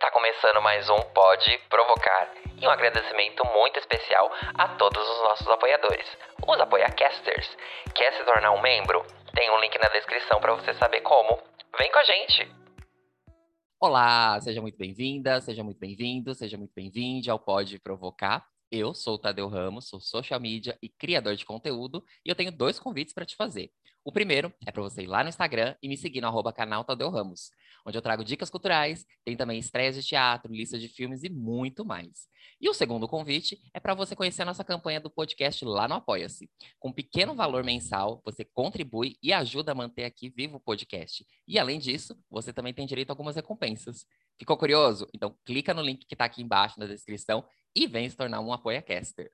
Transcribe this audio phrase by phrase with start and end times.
[0.00, 2.32] tá começando mais um Pode Provocar.
[2.58, 6.06] E um agradecimento muito especial a todos os nossos apoiadores,
[6.48, 7.46] os apoiacasters.
[7.94, 9.04] Quer se tornar um membro?
[9.34, 11.38] Tem um link na descrição para você saber como.
[11.78, 12.50] Vem com a gente!
[13.78, 18.46] Olá, seja muito bem-vinda, seja muito bem-vindo, seja muito bem-vinde ao Pode Provocar.
[18.72, 22.50] Eu sou o Tadeu Ramos, sou social media e criador de conteúdo, e eu tenho
[22.50, 23.70] dois convites para te fazer.
[24.02, 26.82] O primeiro é para você ir lá no Instagram e me seguir no arroba canal
[26.84, 27.50] Tadeu Ramos,
[27.86, 31.84] onde eu trago dicas culturais, tem também estreias de teatro, listas de filmes e muito
[31.84, 32.26] mais.
[32.58, 35.96] E o segundo convite é para você conhecer a nossa campanha do podcast lá no
[35.96, 36.50] Apoia-se.
[36.78, 41.26] Com um pequeno valor mensal, você contribui e ajuda a manter aqui vivo o podcast.
[41.46, 44.06] E além disso, você também tem direito a algumas recompensas.
[44.38, 45.06] Ficou curioso?
[45.14, 47.44] Então clica no link que está aqui embaixo na descrição
[47.76, 49.30] e vem se tornar um apoia-caster.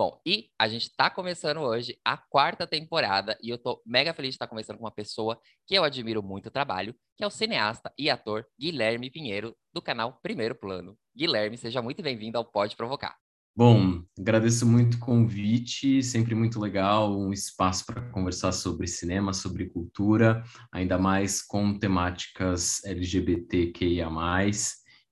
[0.00, 4.30] Bom, e a gente está começando hoje a quarta temporada e eu estou mega feliz
[4.30, 7.30] de estar conversando com uma pessoa que eu admiro muito o trabalho, que é o
[7.30, 10.96] cineasta e ator Guilherme Pinheiro, do canal Primeiro Plano.
[11.14, 13.14] Guilherme, seja muito bem-vindo ao Pode Provocar.
[13.54, 19.68] Bom, agradeço muito o convite, sempre muito legal, um espaço para conversar sobre cinema, sobre
[19.68, 20.42] cultura,
[20.72, 24.08] ainda mais com temáticas LGBTQIA+.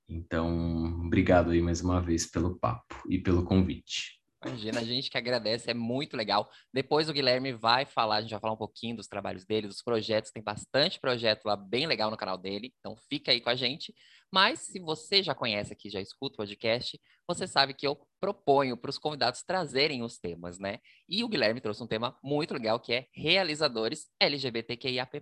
[0.09, 4.18] Então, obrigado aí mais uma vez pelo papo e pelo convite.
[4.45, 6.49] Imagina, a gente que agradece, é muito legal.
[6.73, 9.83] Depois o Guilherme vai falar, a gente vai falar um pouquinho dos trabalhos dele, dos
[9.83, 13.57] projetos, tem bastante projeto lá bem legal no canal dele, então fica aí com a
[13.57, 13.93] gente.
[14.33, 18.77] Mas se você já conhece aqui, já escuta o podcast, você sabe que eu proponho
[18.77, 20.79] para os convidados trazerem os temas, né?
[21.09, 25.21] E o Guilherme trouxe um tema muito legal que é realizadores LGBTQIAP+.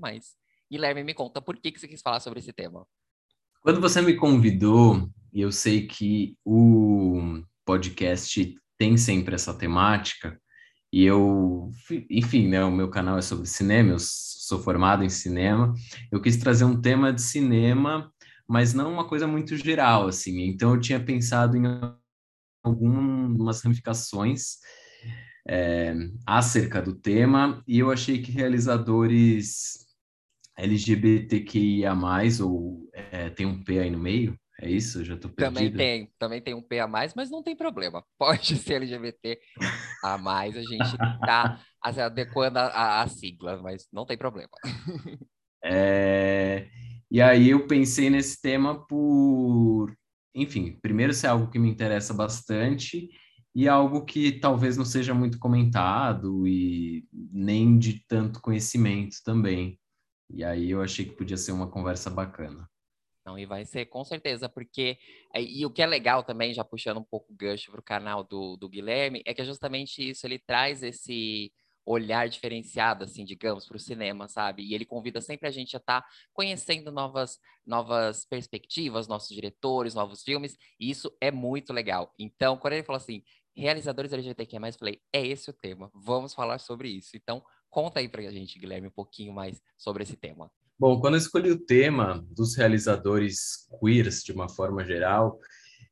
[0.71, 2.87] Guilherme, me conta por que, que você quis falar sobre esse tema.
[3.63, 10.41] Quando você me convidou, e eu sei que o podcast tem sempre essa temática.
[10.93, 11.71] E eu,
[12.11, 15.75] enfim, né, o meu canal é sobre cinema, eu sou formado em cinema.
[16.11, 18.13] Eu quis trazer um tema de cinema,
[18.49, 20.43] mas não uma coisa muito geral, assim.
[20.47, 21.65] Então eu tinha pensado em
[22.63, 24.57] algumas ramificações
[25.49, 25.95] é,
[26.27, 29.87] acerca do tema, e eu achei que realizadores
[30.57, 31.95] LGBTQIA+,
[32.43, 35.01] ou é, tem um P aí no meio, é isso?
[35.01, 35.55] Eu já tô perdido.
[35.55, 38.03] Também tem, também tem um P a mais, mas não tem problema.
[38.19, 39.39] Pode ser LGBT
[40.03, 44.51] a mais, a gente tá adequando a, sigla, mas não tem problema.
[45.69, 46.69] É...
[47.11, 49.93] E aí eu pensei nesse tema por,
[50.33, 53.09] enfim, primeiro ser algo que me interessa bastante
[53.53, 59.77] e algo que talvez não seja muito comentado e nem de tanto conhecimento também.
[60.31, 62.69] E aí eu achei que podia ser uma conversa bacana.
[63.27, 64.97] Não, e vai ser com certeza, porque.
[65.35, 67.83] Eh, e o que é legal também, já puxando um pouco o gancho para o
[67.83, 71.53] canal do, do Guilherme, é que é justamente isso, ele traz esse
[71.85, 74.63] olhar diferenciado, assim, digamos, para o cinema, sabe?
[74.65, 79.95] E ele convida sempre a gente a estar tá conhecendo novas, novas perspectivas, nossos diretores,
[79.95, 82.13] novos filmes, e isso é muito legal.
[82.19, 83.23] Então, quando ele falou assim,
[83.57, 87.17] realizadores LGBTQ+, eu falei, é esse o tema, vamos falar sobre isso.
[87.17, 90.51] Então, conta aí para a gente, Guilherme, um pouquinho mais sobre esse tema.
[90.79, 95.39] Bom, quando eu escolhi o tema dos realizadores queers, de uma forma geral,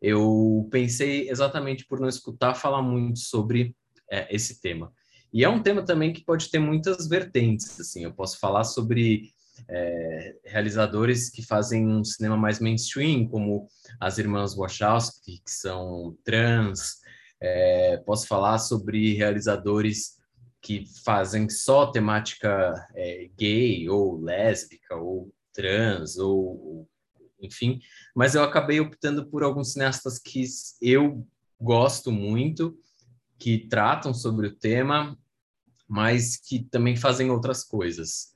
[0.01, 3.75] eu pensei exatamente por não escutar falar muito sobre
[4.11, 4.93] é, esse tema.
[5.33, 9.33] E é um tema também que pode ter muitas vertentes, assim, eu posso falar sobre
[9.71, 13.67] é, realizadores que fazem um cinema mais mainstream, como
[13.99, 16.99] as irmãs Wachowski, que são trans,
[17.41, 20.19] é, posso falar sobre realizadores
[20.65, 26.89] que fazem só temática é, gay ou lésbica ou trans ou
[27.39, 27.83] enfim,
[28.17, 30.43] mas eu acabei optando por alguns cineastas que
[30.81, 31.29] eu
[31.61, 32.75] gosto muito,
[33.39, 35.19] que tratam sobre o tema,
[35.87, 38.33] mas que também fazem outras coisas.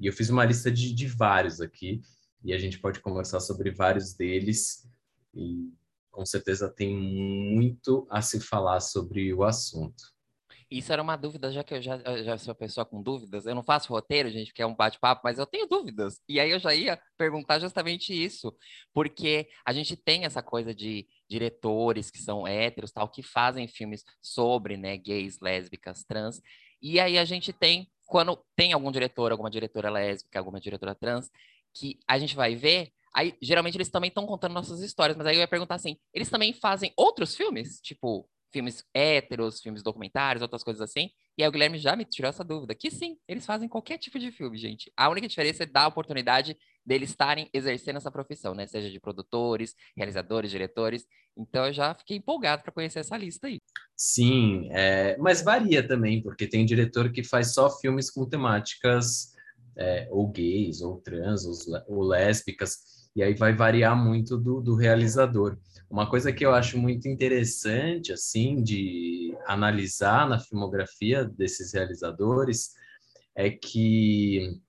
[0.00, 2.00] E eu fiz uma lista de, de vários aqui,
[2.44, 4.88] e a gente pode conversar sobre vários deles,
[5.34, 5.72] e
[6.12, 10.16] com certeza tem muito a se falar sobre o assunto.
[10.70, 13.46] Isso era uma dúvida, já que eu já, já sou pessoa com dúvidas.
[13.46, 16.20] Eu não faço roteiro, gente, porque é um bate-papo, mas eu tenho dúvidas.
[16.28, 18.54] E aí eu já ia perguntar justamente isso,
[18.92, 24.04] porque a gente tem essa coisa de diretores que são héteros, tal, que fazem filmes
[24.20, 26.42] sobre, né, gays, lésbicas, trans.
[26.82, 31.30] E aí a gente tem, quando tem algum diretor, alguma diretora lésbica, alguma diretora trans,
[31.74, 35.36] que a gente vai ver, aí geralmente eles também estão contando nossas histórias, mas aí
[35.36, 37.80] eu ia perguntar assim, eles também fazem outros filmes?
[37.80, 41.10] Tipo, filmes héteros, filmes documentários, outras coisas assim.
[41.36, 44.18] E aí o Guilherme já me tirou essa dúvida, que sim, eles fazem qualquer tipo
[44.18, 44.92] de filme, gente.
[44.96, 48.66] A única diferença é dar a oportunidade deles estarem exercendo essa profissão, né?
[48.66, 51.06] Seja de produtores, realizadores, diretores.
[51.36, 53.60] Então eu já fiquei empolgado para conhecer essa lista aí.
[53.96, 55.16] Sim, é...
[55.18, 59.32] mas varia também, porque tem diretor que faz só filmes com temáticas
[59.78, 61.54] é, ou gays, ou trans, ou,
[61.86, 62.97] ou lésbicas.
[63.18, 65.58] E aí vai variar muito do, do realizador.
[65.90, 72.70] Uma coisa que eu acho muito interessante, assim, de analisar na filmografia desses realizadores
[73.34, 74.60] é que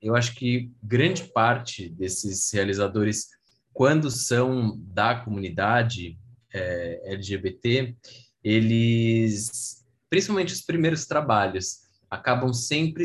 [0.00, 3.26] eu acho que grande parte desses realizadores,
[3.72, 6.16] quando são da comunidade
[6.54, 7.96] é, LGBT,
[8.44, 13.02] eles, principalmente os primeiros trabalhos, acabam sempre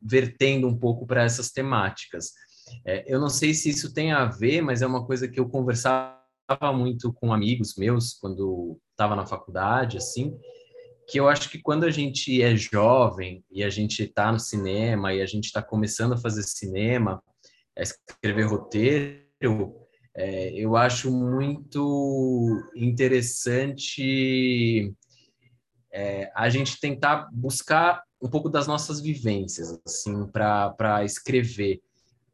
[0.00, 2.30] vertendo um pouco para essas temáticas.
[2.84, 5.48] É, eu não sei se isso tem a ver, mas é uma coisa que eu
[5.48, 6.18] conversava
[6.74, 10.36] muito com amigos meus quando estava na faculdade, assim,
[11.08, 15.12] que eu acho que quando a gente é jovem e a gente está no cinema
[15.12, 17.22] e a gente está começando a fazer cinema,
[17.76, 19.74] a escrever roteiro,
[20.14, 24.02] é, eu acho muito interessante
[25.92, 31.80] é, a gente tentar buscar um pouco das nossas vivências, assim, para escrever.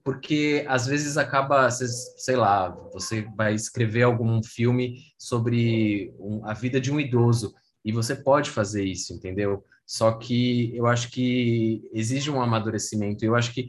[0.09, 6.15] Porque às vezes acaba, sei lá, você vai escrever algum filme sobre
[6.45, 9.63] a vida de um idoso, e você pode fazer isso, entendeu?
[9.85, 13.23] Só que eu acho que exige um amadurecimento.
[13.23, 13.69] Eu acho que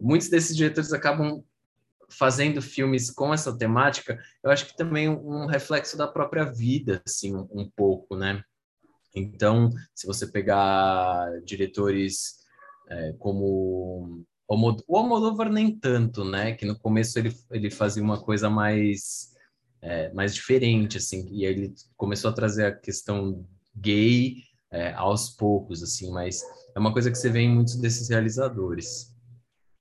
[0.00, 1.44] muitos desses diretores acabam
[2.08, 4.18] fazendo filmes com essa temática.
[4.42, 8.42] Eu acho que também um reflexo da própria vida, assim, um, um pouco, né?
[9.14, 12.36] Então, se você pegar diretores
[12.88, 16.52] é, como o Almodóvar nem tanto, né?
[16.52, 19.34] Que no começo ele, ele fazia uma coisa mais
[19.82, 25.82] é, mais diferente, assim, e ele começou a trazer a questão gay é, aos poucos,
[25.82, 26.42] assim, mas
[26.74, 29.14] é uma coisa que você vê em muitos desses realizadores.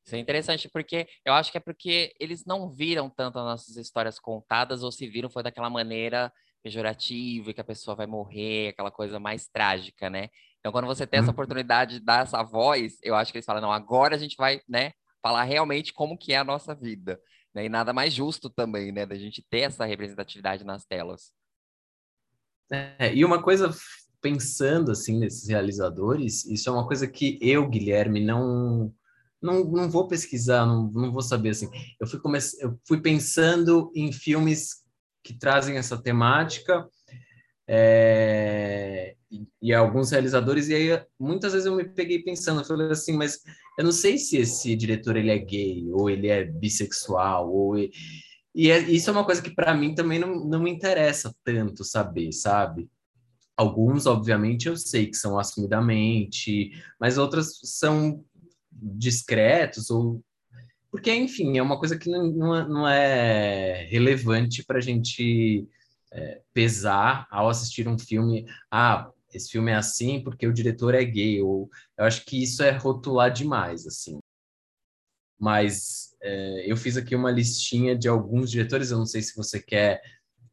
[0.05, 3.77] Isso é interessante porque eu acho que é porque eles não viram tanto as nossas
[3.77, 8.69] histórias contadas ou se viram foi daquela maneira pejorativa e que a pessoa vai morrer,
[8.69, 10.29] aquela coisa mais trágica, né?
[10.65, 11.33] Então, quando você tem essa uhum.
[11.33, 14.61] oportunidade de dar essa voz, eu acho que eles falam, não, agora a gente vai,
[14.67, 17.21] né, falar realmente como que é a nossa vida.
[17.53, 17.65] Né?
[17.65, 21.31] E nada mais justo também, né, da gente ter essa representatividade nas telas.
[22.71, 23.69] É, e uma coisa,
[24.19, 28.91] pensando assim nesses realizadores, isso é uma coisa que eu, Guilherme, não
[29.39, 31.69] não, não vou pesquisar, não, não vou saber assim.
[31.99, 32.39] Eu fui, come...
[32.59, 34.83] eu fui pensando em filmes
[35.23, 36.89] que trazem essa temática
[37.67, 39.15] é,
[39.61, 43.39] e, alguns realizadores, e aí muitas vezes eu me peguei pensando, eu falei assim, mas
[43.77, 47.77] eu não sei se esse diretor ele é gay, ou ele é bissexual, ou...
[47.77, 51.83] E, é, isso é uma coisa que para mim também não, não me interessa tanto
[51.83, 52.89] saber, sabe?
[53.57, 58.23] Alguns, obviamente, eu sei que são assumidamente, mas outras são
[58.71, 60.21] discretos, ou
[60.95, 65.67] porque, enfim, é uma coisa que não, é, não é relevante para a gente
[66.09, 68.45] é, pesar ao assistir um filme.
[68.71, 71.41] Ah, esse filme é assim porque o diretor é gay.
[71.41, 74.19] Ou, eu acho que isso é rotular demais, assim.
[75.39, 78.91] Mas é, eu fiz aqui uma listinha de alguns diretores.
[78.91, 80.01] Eu não sei se você quer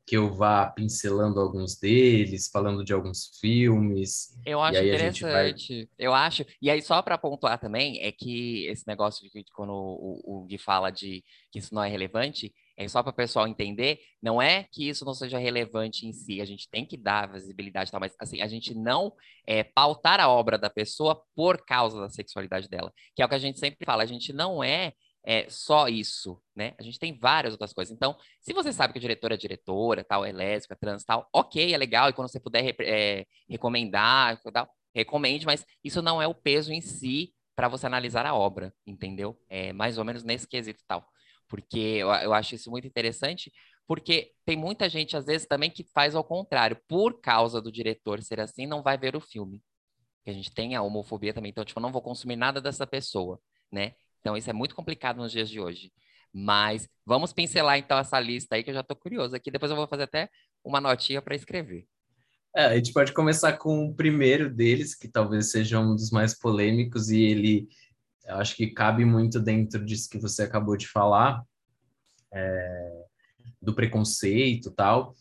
[0.04, 4.36] que eu vá pincelando alguns deles, falando de alguns filmes.
[4.44, 5.84] Eu acho interessante.
[5.84, 5.88] Vai...
[5.98, 6.44] Eu acho.
[6.60, 10.58] E aí, só para pontuar também, é que esse negócio de quando o, o Gui
[10.58, 14.64] fala de que isso não é relevante, é só para o pessoal entender, não é
[14.70, 18.00] que isso não seja relevante em si, a gente tem que dar visibilidade e tal,
[18.00, 19.12] mas assim, a gente não
[19.46, 23.34] é, pautar a obra da pessoa por causa da sexualidade dela, que é o que
[23.34, 24.92] a gente sempre fala, a gente não é
[25.24, 26.74] é só isso, né?
[26.78, 27.94] A gente tem várias outras coisas.
[27.94, 31.72] Então, se você sabe que o diretor é diretora, tal, é lésbica, trans, tal, ok,
[31.72, 32.08] é legal.
[32.08, 36.80] E quando você puder é, recomendar, tal, recomende, mas isso não é o peso em
[36.80, 39.38] si para você analisar a obra, entendeu?
[39.48, 41.06] É mais ou menos nesse quesito tal.
[41.52, 43.52] Porque eu, eu acho isso muito interessante,
[43.86, 46.80] porque tem muita gente, às vezes, também que faz ao contrário.
[46.88, 49.62] Por causa do diretor ser assim, não vai ver o filme.
[50.24, 51.50] Que a gente tem a homofobia também.
[51.50, 53.38] Então, tipo, não vou consumir nada dessa pessoa,
[53.70, 53.92] né?
[54.20, 55.92] Então, isso é muito complicado nos dias de hoje.
[56.32, 59.50] Mas vamos pincelar então essa lista aí, que eu já estou curioso aqui.
[59.50, 60.30] Depois eu vou fazer até
[60.64, 61.84] uma notinha para escrever.
[62.56, 66.32] É, a gente pode começar com o primeiro deles, que talvez seja um dos mais
[66.32, 67.68] polêmicos, e ele
[68.26, 71.42] eu acho que cabe muito dentro disso que você acabou de falar,
[72.32, 73.04] é,
[73.60, 75.14] do preconceito tal,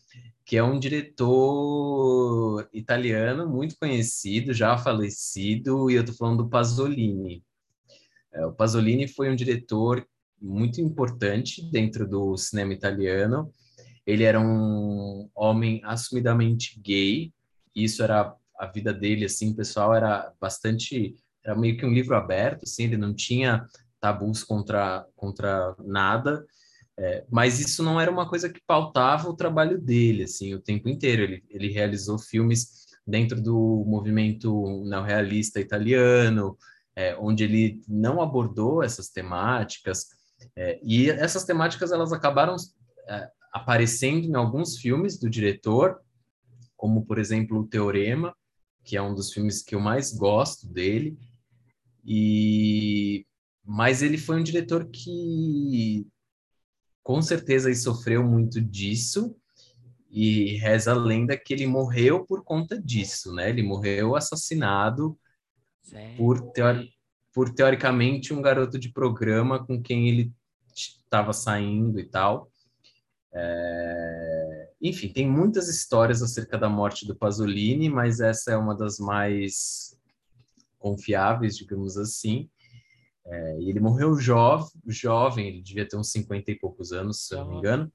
[0.44, 7.44] que é um diretor italiano muito conhecido, já falecido, e eu estou falando do Pasolini.
[8.32, 10.06] É, o Pasolini foi um diretor
[10.40, 13.52] muito importante dentro do cinema italiano.
[14.04, 17.32] Ele era um homem assumidamente gay.
[17.74, 21.14] Isso era a vida dele, assim, pessoal, era bastante,
[21.44, 23.66] era meio que um livro aberto, assim, ele não tinha
[24.00, 26.44] tabus contra contra nada.
[26.98, 30.88] É, mas isso não era uma coisa que pautava o trabalho dele, assim, o tempo
[30.88, 31.22] inteiro.
[31.22, 36.56] Ele, ele realizou filmes dentro do movimento neorrealista italiano,
[36.94, 40.06] é, onde ele não abordou essas temáticas.
[40.56, 42.56] É, e essas temáticas elas acabaram
[43.08, 46.00] é, aparecendo em alguns filmes do diretor,
[46.76, 48.34] como por exemplo o Teorema,
[48.84, 51.16] que é um dos filmes que eu mais gosto dele.
[52.04, 53.26] E
[53.64, 56.06] mas ele foi um diretor que
[57.02, 59.36] com certeza sofreu muito disso
[60.10, 63.48] e reza a lenda que ele morreu por conta disso, né?
[63.48, 65.18] Ele morreu assassinado
[66.16, 66.90] por, teori
[67.32, 70.32] por teoricamente um garoto de programa com quem ele
[70.74, 72.50] estava saindo e tal.
[73.32, 74.70] É...
[74.80, 79.98] Enfim, tem muitas histórias acerca da morte do Pasolini, mas essa é uma das mais
[80.82, 82.50] confiáveis, digamos assim.
[83.24, 87.38] É, ele morreu jovem, jovem, ele devia ter uns 50 e poucos anos, se eu
[87.38, 87.92] não me engano.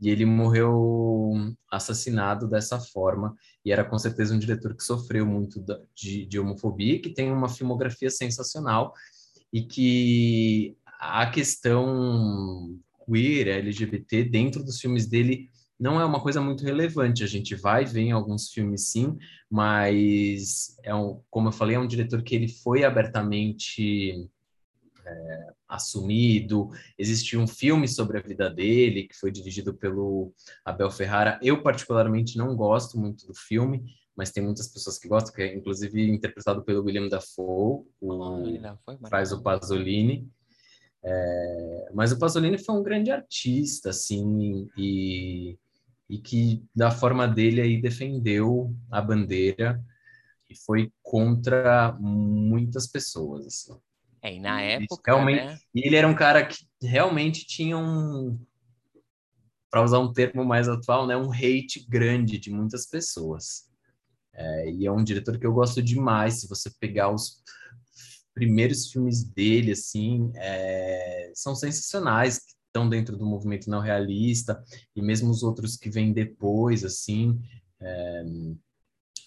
[0.00, 1.32] E ele morreu
[1.72, 3.34] assassinado dessa forma.
[3.64, 7.48] E era com certeza um diretor que sofreu muito de, de homofobia, que tem uma
[7.48, 8.92] filmografia sensacional
[9.50, 16.64] e que a questão queer, LGBT, dentro dos filmes dele não é uma coisa muito
[16.64, 17.22] relevante.
[17.22, 19.16] A gente vai ver em alguns filmes sim,
[19.50, 24.28] mas é um, como eu falei, é um diretor que ele foi abertamente
[25.04, 26.70] é, assumido.
[26.98, 30.32] Existe um filme sobre a vida dele que foi dirigido pelo
[30.64, 31.38] Abel Ferrara.
[31.42, 33.84] Eu particularmente não gosto muito do filme,
[34.16, 39.08] mas tem muitas pessoas que gostam, que é inclusive interpretado pelo William Dafoe, o, oh,
[39.10, 40.26] faz o Pasolini.
[41.04, 45.56] É, mas o Pasolini foi um grande artista, assim, e,
[46.08, 49.82] e que da forma dele aí defendeu a bandeira
[50.48, 53.78] e foi contra muitas pessoas, assim.
[54.22, 55.58] É, e na época, realmente, né?
[55.74, 58.38] Ele era um cara que realmente tinha um,
[59.70, 63.66] para usar um termo mais atual, né, um hate grande de muitas pessoas.
[64.32, 66.40] É, e é um diretor que eu gosto demais.
[66.40, 67.42] Se você pegar os
[68.34, 72.40] primeiros filmes dele, assim, é, são sensacionais,
[72.76, 74.62] estão dentro do movimento não realista,
[74.94, 77.40] e mesmo os outros que vêm depois, assim,
[77.80, 78.24] é,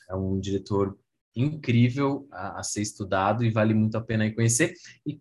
[0.09, 0.97] é um diretor
[1.35, 4.73] incrível a, a, ser estudado e vale muito a pena conhecer.
[5.05, 5.19] E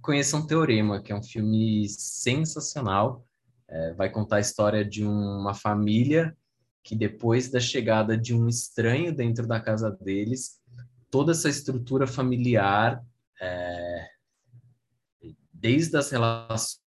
[0.00, 3.26] conheçam Teorema, que é um filme sensacional,
[3.68, 6.34] é, vai contar a história de uma família
[6.82, 10.60] que depois da chegada de um estranho dentro da casa deles,
[11.10, 13.04] toda essa estrutura familiar
[13.40, 14.08] é,
[15.52, 16.85] desde as relações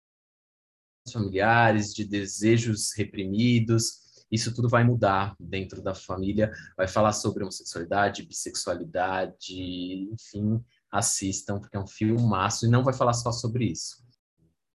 [1.12, 8.26] familiares, de desejos reprimidos, isso tudo vai mudar dentro da família, vai falar sobre homossexualidade,
[8.26, 14.04] bissexualidade, enfim, assistam, porque é um filmaço e não vai falar só sobre isso.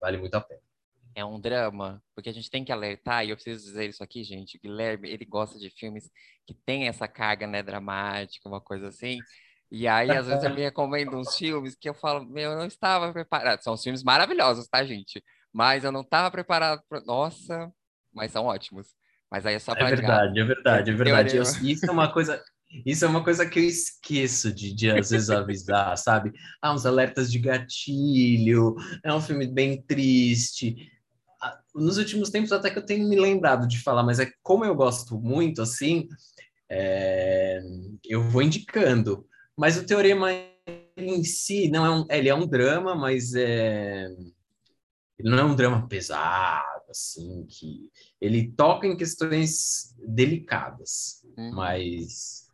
[0.00, 0.60] Vale muito a pena.
[1.14, 4.22] É um drama, porque a gente tem que alertar, e eu preciso dizer isso aqui,
[4.22, 6.10] gente, o Guilherme, ele gosta de filmes
[6.46, 9.18] que tem essa carga, né, dramática, uma coisa assim,
[9.70, 12.66] e aí, às vezes, eu me recomendo uns filmes que eu falo, meu, eu não
[12.66, 13.62] estava preparado.
[13.62, 15.22] São filmes maravilhosos, tá, gente?
[15.56, 17.00] Mas eu não estava preparado para.
[17.06, 17.72] Nossa,
[18.12, 18.88] mas são ótimos.
[19.30, 19.88] Mas aí é só para.
[19.88, 21.36] É verdade, é verdade, é verdade.
[21.38, 22.44] Eu, isso é uma coisa.
[22.84, 26.30] Isso é uma coisa que eu esqueço de, de às vezes avisar, sabe?
[26.60, 30.76] Ah, uns alertas de gatilho, é um filme bem triste.
[31.40, 34.62] Ah, nos últimos tempos até que eu tenho me lembrado de falar, mas é como
[34.62, 36.06] eu gosto muito, assim,
[36.68, 37.62] é...
[38.04, 39.26] eu vou indicando.
[39.56, 40.28] Mas o teorema
[40.98, 44.06] em si não é um, ele é um drama, mas é,
[45.18, 51.52] ele não é um drama pesado, assim, que ele toca em questões delicadas, uhum.
[51.54, 52.50] mas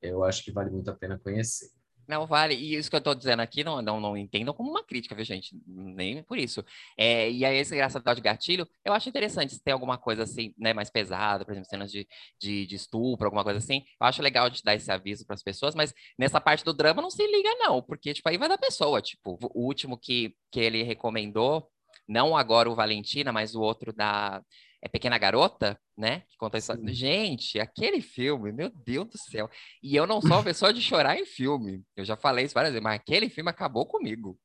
[0.00, 1.70] eu acho que vale muito a pena conhecer.
[2.08, 2.54] Não, vale.
[2.54, 5.24] E isso que eu estou dizendo aqui, não, não, não entendam como uma crítica, viu,
[5.24, 5.56] gente?
[5.66, 6.64] Nem por isso.
[6.96, 10.54] É, e aí, esse engraçado de gatilho, eu acho interessante se tem alguma coisa assim,
[10.56, 12.06] né, mais pesada, por exemplo, cenas de,
[12.40, 13.82] de, de estupro, alguma coisa assim.
[14.00, 17.02] Eu acho legal de dar esse aviso para as pessoas, mas nessa parte do drama
[17.02, 19.02] não se liga, não, porque, tipo, aí vai da pessoa.
[19.02, 21.68] Tipo, o último que, que ele recomendou,
[22.08, 24.42] não agora o Valentina, mas o outro da
[24.82, 26.20] é Pequena Garota, né?
[26.28, 26.72] Que conta isso.
[26.86, 29.48] Gente, aquele filme, meu Deus do céu.
[29.82, 31.82] E eu não sou uma pessoa de chorar em filme.
[31.96, 34.38] Eu já falei isso várias vezes, mas aquele filme acabou comigo.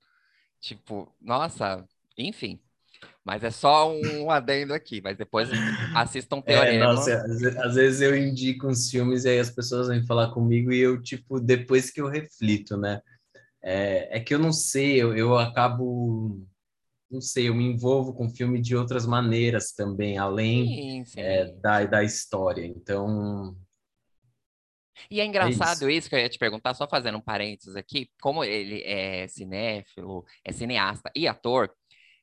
[0.60, 1.86] Tipo, nossa,
[2.18, 2.60] enfim.
[3.24, 5.50] Mas é só um adendo aqui, mas depois
[5.96, 6.86] assistam é, Teorema.
[6.86, 7.26] É, nossa,
[7.64, 11.02] às vezes eu indico uns filmes e aí as pessoas vêm falar comigo e eu,
[11.02, 13.02] tipo, depois que eu reflito, né?
[13.64, 16.44] É, é que eu não sei, eu, eu acabo
[17.12, 21.20] não sei, eu me envolvo com filme de outras maneiras também, além sim, sim.
[21.20, 22.66] É, da, da história.
[22.66, 23.56] Então.
[25.10, 26.00] E é engraçado é isso.
[26.00, 26.10] isso.
[26.10, 30.52] que eu ia te perguntar, só fazendo um parênteses aqui, como ele é cinéfilo, é
[30.52, 31.72] cineasta e ator,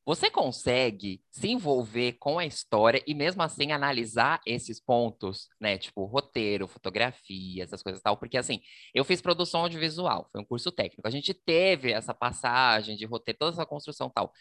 [0.08, 5.76] você consegue se envolver com a história e mesmo assim analisar esses pontos, né?
[5.76, 8.16] Tipo, roteiro, fotografia, essas coisas e tal.
[8.16, 8.62] Porque assim,
[8.94, 11.06] eu fiz produção audiovisual, foi um curso técnico.
[11.06, 14.32] A gente teve essa passagem de roteiro, toda essa construção tal.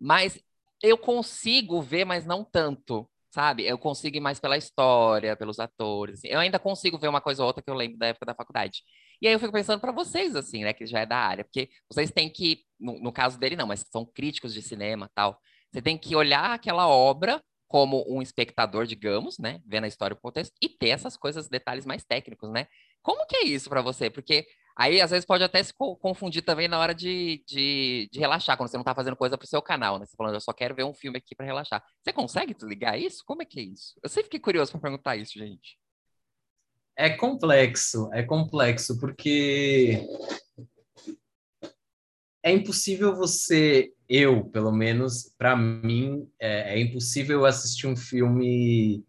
[0.00, 0.38] Mas
[0.82, 3.66] eu consigo ver, mas não tanto, sabe?
[3.66, 6.18] Eu consigo ir mais pela história, pelos atores.
[6.18, 6.28] Assim.
[6.28, 8.82] Eu ainda consigo ver uma coisa ou outra que eu lembro da época da faculdade.
[9.20, 11.70] E aí eu fico pensando para vocês, assim, né, que já é da área, porque
[11.90, 15.40] vocês têm que, no, no caso dele não, mas são críticos de cinema tal,
[15.72, 20.20] você tem que olhar aquela obra como um espectador, digamos, né, vendo a história, o
[20.20, 22.66] contexto, e ter essas coisas, detalhes mais técnicos, né?
[23.02, 24.08] Como que é isso para você?
[24.08, 24.46] Porque
[24.76, 28.68] Aí, às vezes, pode até se confundir também na hora de, de, de relaxar, quando
[28.68, 30.04] você não está fazendo coisa para o seu canal, né?
[30.04, 31.82] Você falando, eu só quero ver um filme aqui para relaxar.
[32.02, 33.24] Você consegue ligar isso?
[33.24, 33.98] Como é que é isso?
[34.02, 35.78] Eu sempre fiquei curioso para perguntar isso, gente.
[36.94, 40.06] É complexo, é complexo, porque
[42.42, 49.02] é impossível você, eu, pelo menos, para mim, é, é impossível assistir um filme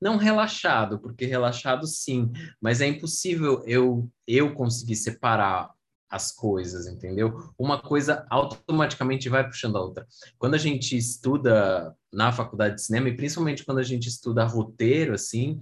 [0.00, 5.70] não relaxado, porque relaxado sim, mas é impossível eu eu conseguir separar
[6.08, 7.52] as coisas, entendeu?
[7.58, 10.06] Uma coisa automaticamente vai puxando a outra.
[10.38, 15.14] Quando a gente estuda na faculdade de cinema, e principalmente quando a gente estuda roteiro,
[15.14, 15.60] assim,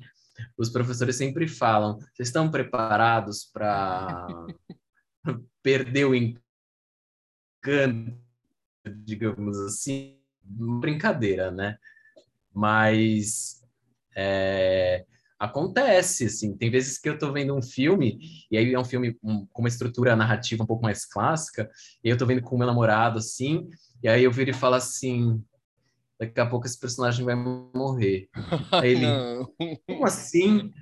[0.57, 4.27] os professores sempre falam: vocês estão preparados para
[5.63, 6.45] perder o encanto,
[9.05, 10.19] digamos assim?
[10.43, 11.79] Brincadeira, né?
[12.53, 13.64] Mas
[14.17, 15.05] é,
[15.39, 18.19] acontece, assim, tem vezes que eu tô vendo um filme,
[18.51, 21.71] e aí é um filme com uma estrutura narrativa um pouco mais clássica,
[22.03, 23.69] e eu tô vendo com o meu namorado, assim,
[24.03, 25.43] e aí eu viro e falo assim,
[26.19, 28.29] daqui a pouco esse personagem vai morrer.
[28.73, 29.07] Aí ele,
[29.87, 30.73] como assim?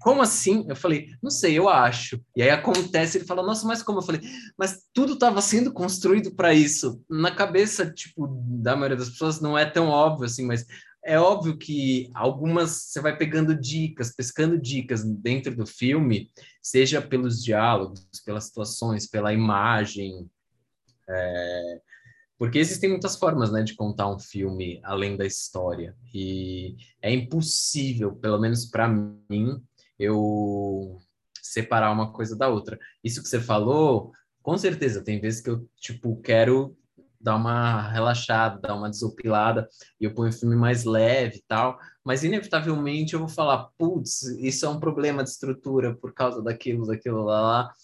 [0.00, 0.64] Como assim?
[0.68, 2.20] Eu falei, não sei, eu acho.
[2.36, 3.98] E aí acontece, ele fala, nossa, mas como?
[3.98, 4.20] Eu falei,
[4.56, 7.02] mas tudo estava sendo construído para isso.
[7.10, 10.64] Na cabeça, tipo, da maioria das pessoas não é tão óbvio assim, mas
[11.06, 17.42] é óbvio que algumas você vai pegando dicas, pescando dicas dentro do filme, seja pelos
[17.42, 20.28] diálogos, pelas situações, pela imagem,
[21.08, 21.80] é...
[22.36, 28.16] porque existem muitas formas, né, de contar um filme além da história e é impossível,
[28.16, 29.62] pelo menos para mim,
[29.96, 30.98] eu
[31.40, 32.76] separar uma coisa da outra.
[33.02, 36.76] Isso que você falou, com certeza, tem vezes que eu tipo quero
[37.26, 39.68] dar uma relaxada, dar uma desopilada,
[40.00, 44.22] e eu ponho um filme mais leve e tal, mas inevitavelmente eu vou falar, putz,
[44.38, 47.74] isso é um problema de estrutura por causa daquilo, daquilo lá, lá.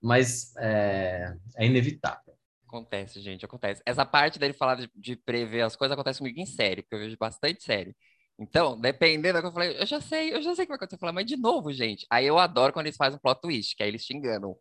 [0.00, 2.32] mas é, é inevitável.
[2.68, 3.82] Acontece, gente, acontece.
[3.84, 7.00] Essa parte dele falar de, de, prever as coisas acontece comigo em série, porque eu
[7.00, 7.96] vejo bastante série.
[8.38, 10.76] Então, dependendo do que eu falei, eu já sei, eu já sei o que vai
[10.76, 10.94] acontecer.
[10.94, 12.06] Eu falo, mas de novo, gente.
[12.08, 14.56] Aí eu adoro quando eles fazem um plot twist, que aí eles te enganam.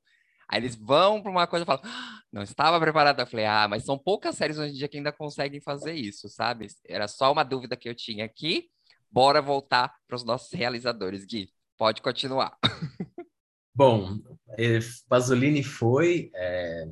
[0.52, 3.22] Aí eles vão para uma coisa e falam, ah, não estava preparado.
[3.22, 6.28] Eu falei, ah, mas são poucas séries hoje em dia que ainda conseguem fazer isso,
[6.28, 6.68] sabe?
[6.86, 8.70] Era só uma dúvida que eu tinha aqui.
[9.10, 11.50] Bora voltar para os nossos realizadores, Gui.
[11.78, 12.58] Pode continuar.
[13.74, 14.20] Bom,
[14.58, 16.86] eh, Pasolini foi, é,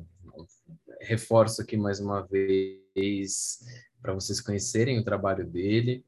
[1.02, 3.58] reforço aqui mais uma vez
[4.00, 6.02] para vocês conhecerem o trabalho dele.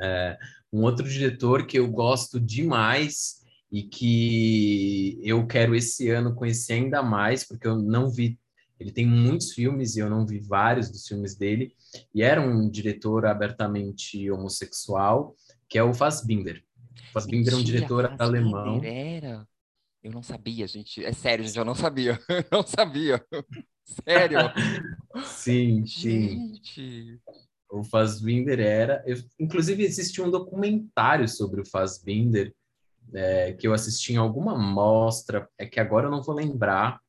[0.00, 0.38] É,
[0.72, 7.02] um outro diretor que eu gosto demais e que eu quero esse ano conhecer ainda
[7.02, 8.38] mais, porque eu não vi.
[8.78, 11.74] Ele tem muitos filmes e eu não vi vários dos filmes dele,
[12.14, 15.34] e era um diretor abertamente homossexual,
[15.68, 16.62] que é o Fassbinder.
[17.10, 18.84] O Fassbinder é um diretor Fassbinder alemão.
[18.84, 19.48] Era?
[20.02, 21.04] Eu não sabia, gente.
[21.04, 22.20] É sério, gente, eu não sabia.
[22.28, 23.24] Eu não sabia.
[24.04, 24.38] Sério.
[25.26, 26.54] sim, sim.
[26.54, 27.20] Gente.
[27.68, 29.02] O Fassbinder era.
[29.04, 32.54] Eu, inclusive, existe um documentário sobre o Fassbinder
[33.14, 37.00] é, que eu assisti em alguma mostra, é que agora eu não vou lembrar,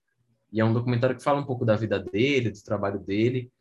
[0.51, 3.51] e é um documentário que fala um pouco da vida dele, do trabalho dele,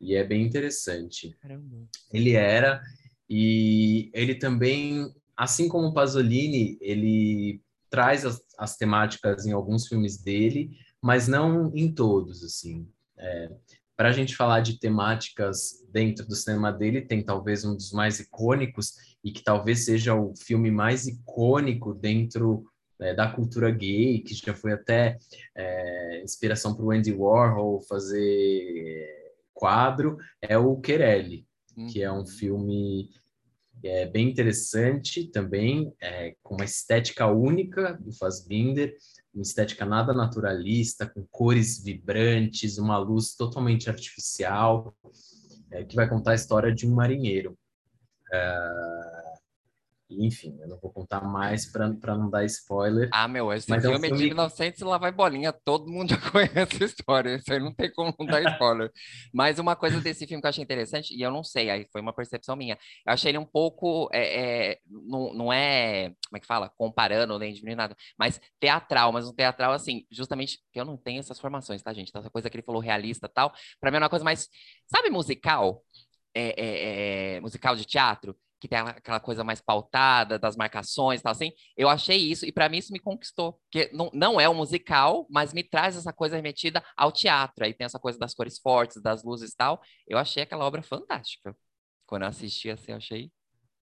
[0.00, 1.36] e é bem interessante.
[1.40, 1.88] Caramba.
[2.12, 2.82] Ele era,
[3.28, 10.18] e ele também, assim como o Pasolini, ele traz as, as temáticas em alguns filmes
[10.18, 12.88] dele, mas não em todos, assim.
[13.16, 13.50] É,
[13.96, 18.20] para a gente falar de temáticas dentro do cinema dele, tem talvez um dos mais
[18.20, 18.94] icônicos
[19.26, 22.64] e que talvez seja o filme mais icônico dentro
[23.00, 25.18] é, da cultura gay, que já foi até
[25.52, 29.04] é, inspiração para o Andy Warhol fazer
[29.52, 31.44] quadro, é o Querelle,
[31.76, 31.88] uhum.
[31.88, 32.26] que é um uhum.
[32.26, 33.10] filme
[33.82, 38.94] é, bem interessante também, é, com uma estética única do Fassbinder,
[39.34, 44.94] uma estética nada naturalista, com cores vibrantes, uma luz totalmente artificial,
[45.72, 47.58] é, que vai contar a história de um marinheiro.
[48.32, 49.36] É,
[50.08, 53.08] enfim, eu não vou contar mais para não dar spoiler.
[53.12, 56.14] Ah, meu, esse mas filme, é um filme de 1900 lá vai bolinha, todo mundo
[56.30, 58.90] conhece a história, isso aí não tem como não dar spoiler.
[59.34, 62.00] mas uma coisa desse filme que eu achei interessante, e eu não sei, aí foi
[62.00, 66.40] uma percepção minha, eu achei ele um pouco, é, é, não, não é, como é
[66.40, 66.70] que fala?
[66.76, 71.18] Comparando, nem diminuindo nada, mas teatral, mas um teatral assim, justamente, que eu não tenho
[71.18, 72.10] essas formações, tá, gente?
[72.10, 74.48] Então, essa coisa que ele falou realista tal, para mim é uma coisa mais,
[74.86, 75.82] sabe musical?
[76.38, 81.22] É, é, é, musical de teatro, que tem aquela coisa mais pautada das marcações e
[81.22, 81.50] tal assim.
[81.74, 85.26] Eu achei isso e para mim isso me conquistou, porque não, não é um musical,
[85.30, 87.64] mas me traz essa coisa remetida ao teatro.
[87.64, 89.80] Aí tem essa coisa das cores fortes, das luzes e tal.
[90.06, 91.56] Eu achei aquela obra fantástica.
[92.06, 93.30] Quando eu assisti assim, eu achei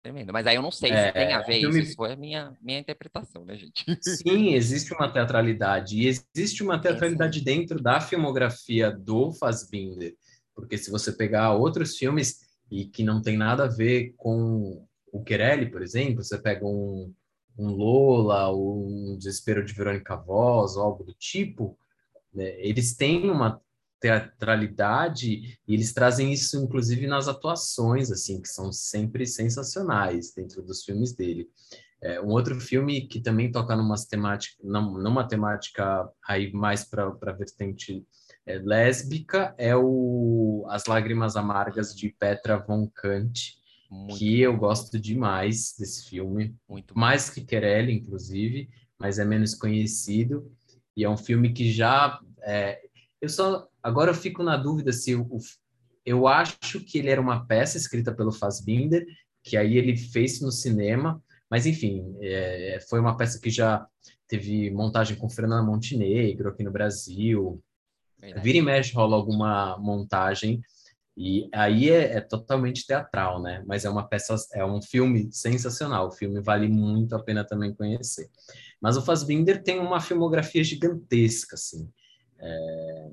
[0.01, 0.33] tremendo.
[0.33, 2.57] Mas aí eu não sei é, se tem a ver isso, isso foi a minha,
[2.61, 3.85] minha interpretação, né, gente?
[4.01, 5.97] Sim, existe uma teatralidade.
[5.97, 10.15] E existe uma teatralidade dentro da filmografia do Fassbinder.
[10.59, 15.23] Porque se você pegar outros filmes, e que não tem nada a ver com o
[15.23, 17.13] Querelli, por exemplo, você pega um,
[17.57, 21.77] um Lola, um Desespero de Verônica Voz, algo do tipo,
[22.33, 22.55] né?
[22.59, 23.59] eles têm uma
[23.99, 30.85] teatralidade e eles trazem isso inclusive nas atuações assim que são sempre sensacionais dentro dos
[30.85, 31.49] filmes dele
[32.01, 37.31] é, um outro filme que também toca numa temática numa temática aí mais para a
[37.33, 38.07] vertente
[38.49, 43.57] é, lésbica é o As Lágrimas Amargas de Petra von Kant,
[43.91, 44.43] Muito que bom.
[44.43, 50.51] eu gosto demais desse filme, Muito mais que Querelle, inclusive, mas é menos conhecido.
[50.97, 52.81] E é um filme que já é,
[53.21, 55.37] eu só agora eu fico na dúvida se o,
[56.03, 59.05] eu acho que ele era uma peça escrita pelo Fassbinder,
[59.43, 63.85] que aí ele fez no cinema, mas enfim, é, foi uma peça que já
[64.27, 67.61] teve montagem com Fernanda Montenegro aqui no Brasil,
[68.19, 68.43] Verdade.
[68.43, 70.61] Vira e mexe rola alguma montagem
[71.21, 73.61] e aí é, é, totalmente teatral, né?
[73.67, 76.07] Mas é uma peça, é um filme sensacional.
[76.07, 78.29] O filme vale muito a pena também conhecer.
[78.79, 81.91] Mas o Fassbinder tem uma filmografia gigantesca, assim.
[82.39, 83.09] É...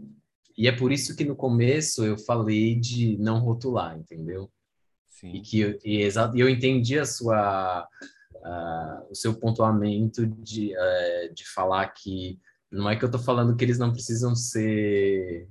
[0.57, 4.49] E é por isso que no começo eu falei de não rotular, entendeu?
[5.09, 5.33] Sim.
[5.33, 7.89] E que e, eu entendi a sua,
[9.11, 12.39] o seu pontuamento de, uh, de falar que
[12.71, 15.49] não é que eu estou falando que eles não precisam ser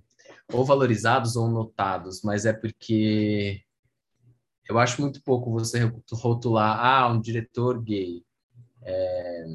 [0.51, 3.61] ou valorizados ou notados, mas é porque
[4.67, 8.23] eu acho muito pouco você rotular, ah, um diretor gay,
[8.83, 9.45] é,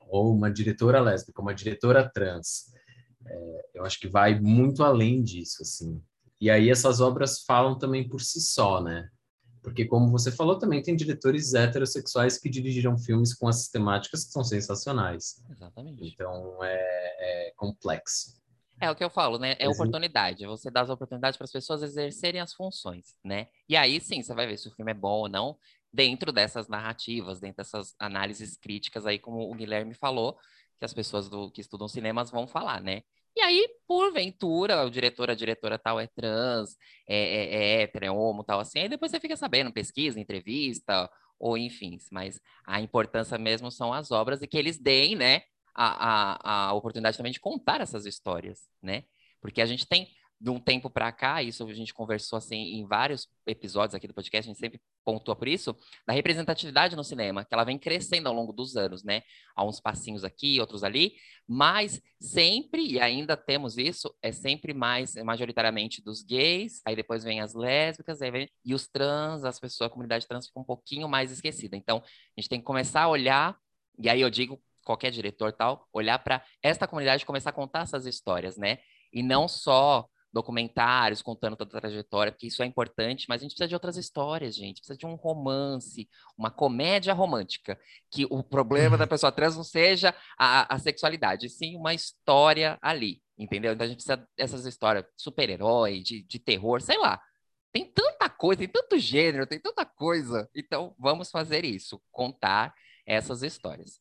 [0.00, 2.72] ou uma diretora lésbica, uma diretora trans.
[3.26, 6.02] É, eu acho que vai muito além disso, assim.
[6.40, 9.10] E aí essas obras falam também por si só, né?
[9.68, 14.32] Porque, como você falou, também tem diretores heterossexuais que dirigiram filmes com essas temáticas que
[14.32, 15.42] são sensacionais.
[15.50, 16.04] Exatamente.
[16.04, 18.38] Então, é, é complexo.
[18.80, 19.56] É o que eu falo, né?
[19.58, 20.46] É oportunidade.
[20.46, 23.48] Você dá as oportunidades para as pessoas exercerem as funções, né?
[23.68, 25.58] E aí sim, você vai ver se o filme é bom ou não,
[25.92, 30.38] dentro dessas narrativas, dentro dessas análises críticas aí, como o Guilherme falou,
[30.78, 33.02] que as pessoas do, que estudam cinemas vão falar, né?
[33.38, 36.76] E aí, porventura, o diretor, a diretora tal é trans,
[37.08, 38.80] é, é, é hétero, é homo, tal assim.
[38.80, 41.98] Aí depois você fica sabendo, pesquisa, entrevista, ou enfim.
[42.10, 46.72] Mas a importância mesmo são as obras e que eles deem, né, a, a, a
[46.72, 49.04] oportunidade também de contar essas histórias, né?
[49.40, 50.08] Porque a gente tem
[50.40, 54.14] de um tempo para cá, isso a gente conversou assim em vários episódios aqui do
[54.14, 55.74] podcast, a gente sempre pontua por isso,
[56.06, 59.22] da representatividade no cinema, que ela vem crescendo ao longo dos anos, né?
[59.56, 61.14] Há uns passinhos aqui, outros ali,
[61.46, 67.40] mas sempre, e ainda temos isso, é sempre mais, majoritariamente dos gays, aí depois vem
[67.40, 71.08] as lésbicas, aí vem, e os trans, as pessoas, a comunidade trans fica um pouquinho
[71.08, 71.74] mais esquecida.
[71.74, 72.02] Então,
[72.36, 73.56] a gente tem que começar a olhar,
[73.98, 78.04] e aí eu digo, qualquer diretor tal, olhar para esta comunidade começar a contar essas
[78.04, 78.76] histórias, né?
[79.10, 83.52] E não só documentários contando toda a trajetória, porque isso é importante, mas a gente
[83.52, 84.80] precisa de outras histórias, gente.
[84.80, 87.78] Precisa de um romance, uma comédia romântica.
[88.10, 93.22] Que o problema da pessoa trans não seja a, a sexualidade, sim uma história ali,
[93.38, 93.72] entendeu?
[93.72, 97.20] Então a gente precisa dessas histórias super-herói, de, de terror, sei lá.
[97.72, 100.48] Tem tanta coisa, tem tanto gênero, tem tanta coisa.
[100.54, 102.74] Então vamos fazer isso, contar
[103.06, 104.00] essas histórias.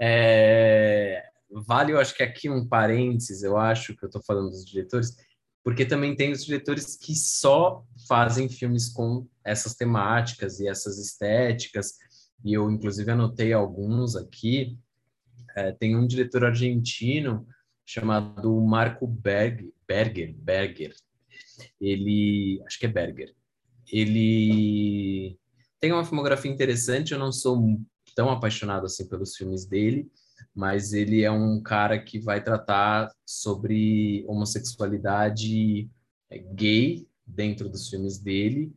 [0.00, 1.22] É...
[1.52, 5.16] Vale, eu acho que aqui um parênteses, eu acho que eu estou falando dos diretores,
[5.62, 11.94] porque também tem os diretores que só fazem filmes com essas temáticas e essas estéticas,
[12.44, 14.78] e eu, inclusive, anotei alguns aqui.
[15.56, 17.46] É, tem um diretor argentino
[17.84, 20.94] chamado Marco Berg, Berger, Berger.
[21.80, 23.34] Ele, acho que é Berger.
[23.92, 25.36] Ele
[25.80, 27.78] tem uma filmografia interessante, eu não sou
[28.14, 30.10] tão apaixonado assim pelos filmes dele,
[30.54, 35.88] mas ele é um cara que vai tratar sobre homossexualidade
[36.30, 38.72] é, gay dentro dos filmes dele.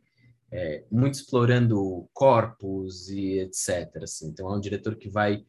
[0.54, 4.04] é, muito explorando corpos e etc.
[4.04, 4.28] Assim.
[4.28, 5.44] Então, é um diretor que vai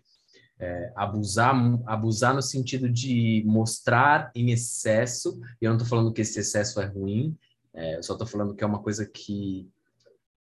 [0.60, 1.54] é, abusar,
[1.86, 6.82] abusar no sentido de mostrar em excesso, e eu não estou falando que esse excesso
[6.82, 7.38] é ruim,
[7.74, 9.70] é, eu só estou falando que é uma coisa que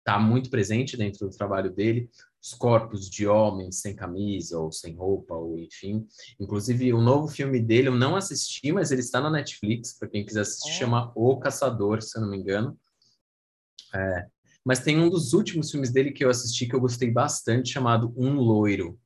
[0.06, 2.08] está muito presente dentro do trabalho dele,
[2.40, 6.06] os corpos de homens sem camisa ou sem roupa, ou enfim.
[6.38, 10.24] Inclusive, o novo filme dele eu não assisti, mas ele está na Netflix, para quem
[10.24, 10.74] quiser assistir, é.
[10.74, 12.78] chama O Caçador, se eu não me engano.
[13.92, 14.26] É,
[14.64, 18.14] mas tem um dos últimos filmes dele que eu assisti que eu gostei bastante, chamado
[18.16, 18.96] Um Loiro.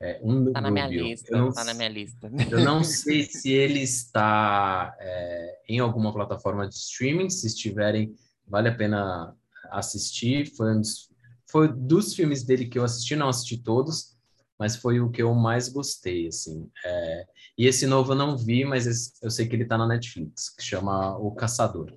[0.00, 2.30] É, um tá na minha lista, eu não, tá na minha lista.
[2.50, 8.14] Eu não sei se ele está é, em alguma plataforma de streaming, se estiverem,
[8.46, 9.34] vale a pena
[9.70, 10.54] assistir.
[10.56, 11.10] Foi, um dos,
[11.50, 14.16] foi dos filmes dele que eu assisti, não assisti todos,
[14.58, 16.68] mas foi o que eu mais gostei, assim.
[16.84, 17.26] É,
[17.58, 20.50] e esse novo eu não vi, mas esse, eu sei que ele está na Netflix,
[20.50, 21.92] que chama O Caçador.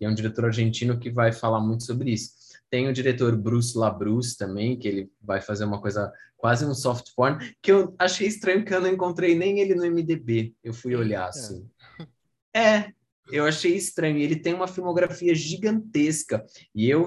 [0.00, 2.32] E é um diretor argentino que vai falar muito sobre isso.
[2.70, 7.08] Tem o diretor Bruce LaBruce também, que ele vai fazer uma coisa quase um soft
[7.14, 10.54] porn, que eu achei estranho que eu não encontrei nem ele no MDB.
[10.64, 11.68] Eu fui olhar assim.
[12.52, 12.92] É,
[13.32, 14.18] eu achei estranho.
[14.18, 17.06] Ele tem uma filmografia gigantesca e eu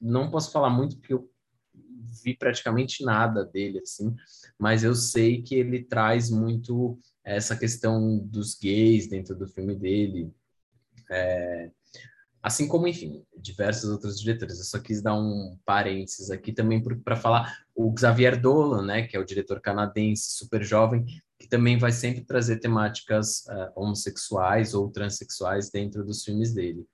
[0.00, 1.30] não posso falar muito porque eu
[2.24, 4.14] vi praticamente nada dele assim,
[4.58, 10.32] mas eu sei que ele traz muito essa questão dos gays dentro do filme dele.
[11.10, 11.70] É,
[12.46, 14.58] Assim como, enfim, diversos outros diretores.
[14.58, 19.16] Eu só quis dar um parênteses aqui também para falar o Xavier Dolan, né, que
[19.16, 21.04] é o diretor canadense, super jovem,
[21.38, 26.86] que também vai sempre trazer temáticas uh, homossexuais ou transexuais dentro dos filmes dele.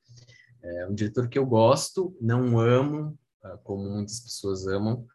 [0.60, 5.06] É um diretor que eu gosto, não amo, uh, como muitas pessoas amam,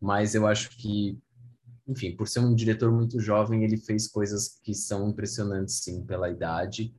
[0.00, 1.18] mas eu acho que,
[1.88, 6.30] enfim, por ser um diretor muito jovem, ele fez coisas que são impressionantes, sim, pela
[6.30, 6.94] idade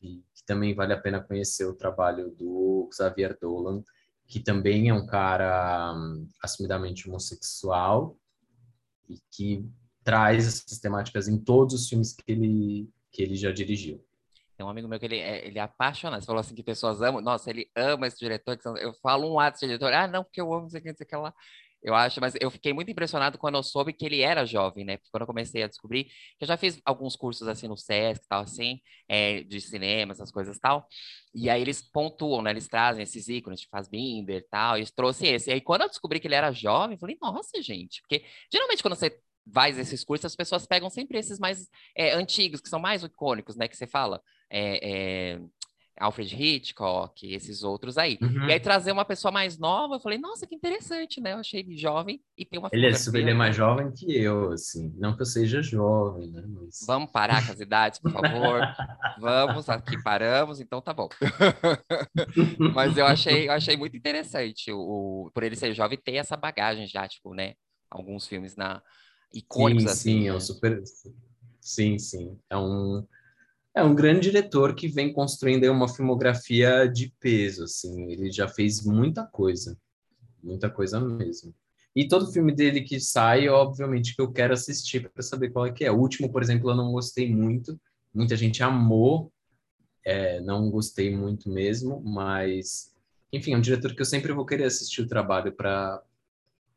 [0.00, 3.82] e que também vale a pena conhecer o trabalho do Xavier Dolan,
[4.28, 8.16] que também é um cara um, assumidamente homossexual
[9.08, 9.66] e que
[10.04, 14.04] traz essas temáticas em todos os filmes que ele, que ele já dirigiu.
[14.54, 16.20] Tem um amigo meu que ele é, ele é apaixonado.
[16.20, 17.22] Você falou assim que pessoas amam.
[17.22, 18.58] Nossa, ele ama esse diretor.
[18.78, 19.92] Eu falo um ato desse diretor.
[19.92, 21.32] Ah, não, porque eu amo, não sei o que, não sei o que lá.
[21.82, 24.96] Eu acho, mas eu fiquei muito impressionado quando eu soube que ele era jovem, né?
[24.96, 28.26] Porque quando eu comecei a descobrir, que eu já fiz alguns cursos assim no SESC
[28.28, 30.86] tal, assim, é, de cinema, essas coisas tal.
[31.34, 32.50] E aí eles pontuam, né?
[32.50, 35.50] Eles trazem esses ícones, tipo Fassbinder e tal, e trouxe esse.
[35.50, 38.82] E aí quando eu descobri que ele era jovem, eu falei, nossa, gente, porque geralmente
[38.82, 39.16] quando você
[39.52, 43.56] faz esses cursos, as pessoas pegam sempre esses mais é, antigos, que são mais icônicos,
[43.56, 43.68] né?
[43.68, 44.20] Que você fala.
[44.50, 45.40] É, é,
[45.98, 48.18] Alfred Hitchcock, esses outros aí.
[48.22, 48.46] Uhum.
[48.46, 51.32] E aí trazer uma pessoa mais nova, eu falei, nossa, que interessante, né?
[51.32, 54.52] Eu achei ele jovem e tem uma Ele é, ele é mais jovem que eu,
[54.52, 54.94] assim.
[54.96, 56.42] Não que eu seja jovem, né?
[56.46, 56.80] Mas...
[56.86, 58.60] Vamos parar com as idades, por favor.
[59.20, 61.08] Vamos, aqui paramos, então tá bom.
[62.74, 66.86] Mas eu achei, eu achei muito interessante o, por ele ser jovem ter essa bagagem
[66.86, 67.54] já, tipo, né?
[67.90, 68.82] Alguns filmes na
[69.34, 70.02] icônicos sim, assim.
[70.02, 70.26] Sim, né?
[70.28, 70.82] é um super.
[71.60, 72.38] Sim, sim.
[72.50, 73.06] É um
[73.78, 78.10] é um grande diretor que vem construindo uma filmografia de peso, assim.
[78.10, 79.76] Ele já fez muita coisa,
[80.42, 81.54] muita coisa mesmo.
[81.94, 85.72] E todo filme dele que sai, obviamente que eu quero assistir para saber qual é
[85.72, 85.90] que é.
[85.90, 87.80] O último, por exemplo, eu não gostei muito.
[88.14, 89.32] Muita gente amou,
[90.04, 92.92] é, não gostei muito mesmo, mas
[93.32, 96.02] enfim, é um diretor que eu sempre vou querer assistir o trabalho para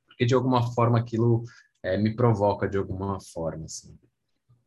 [0.08, 1.44] porque de alguma forma aquilo
[1.82, 3.98] é, me provoca de alguma forma, assim.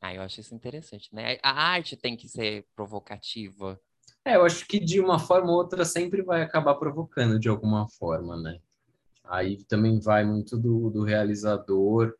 [0.05, 1.39] Ah, eu acho isso interessante, né?
[1.43, 3.81] A arte tem que ser provocativa.
[4.23, 7.89] É, eu acho que de uma forma ou outra sempre vai acabar provocando de alguma
[7.89, 8.59] forma, né?
[9.25, 12.15] Aí também vai muito do, do realizador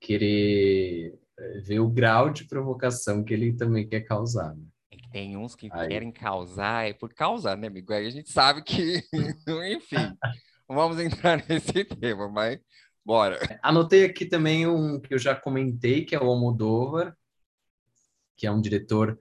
[0.00, 4.56] querer eh, ver o grau de provocação que ele também quer causar.
[4.56, 4.64] Né?
[4.90, 5.88] É tem uns que Aí...
[5.88, 7.92] querem causar, é por causar, né, amigo?
[7.92, 9.02] Aí a gente sabe que,
[9.76, 10.16] enfim,
[10.66, 12.58] vamos entrar nesse tema, mas
[13.08, 13.38] bora.
[13.62, 17.16] Anotei aqui também um que eu já comentei, que é o Almodóvar,
[18.36, 19.18] que é um diretor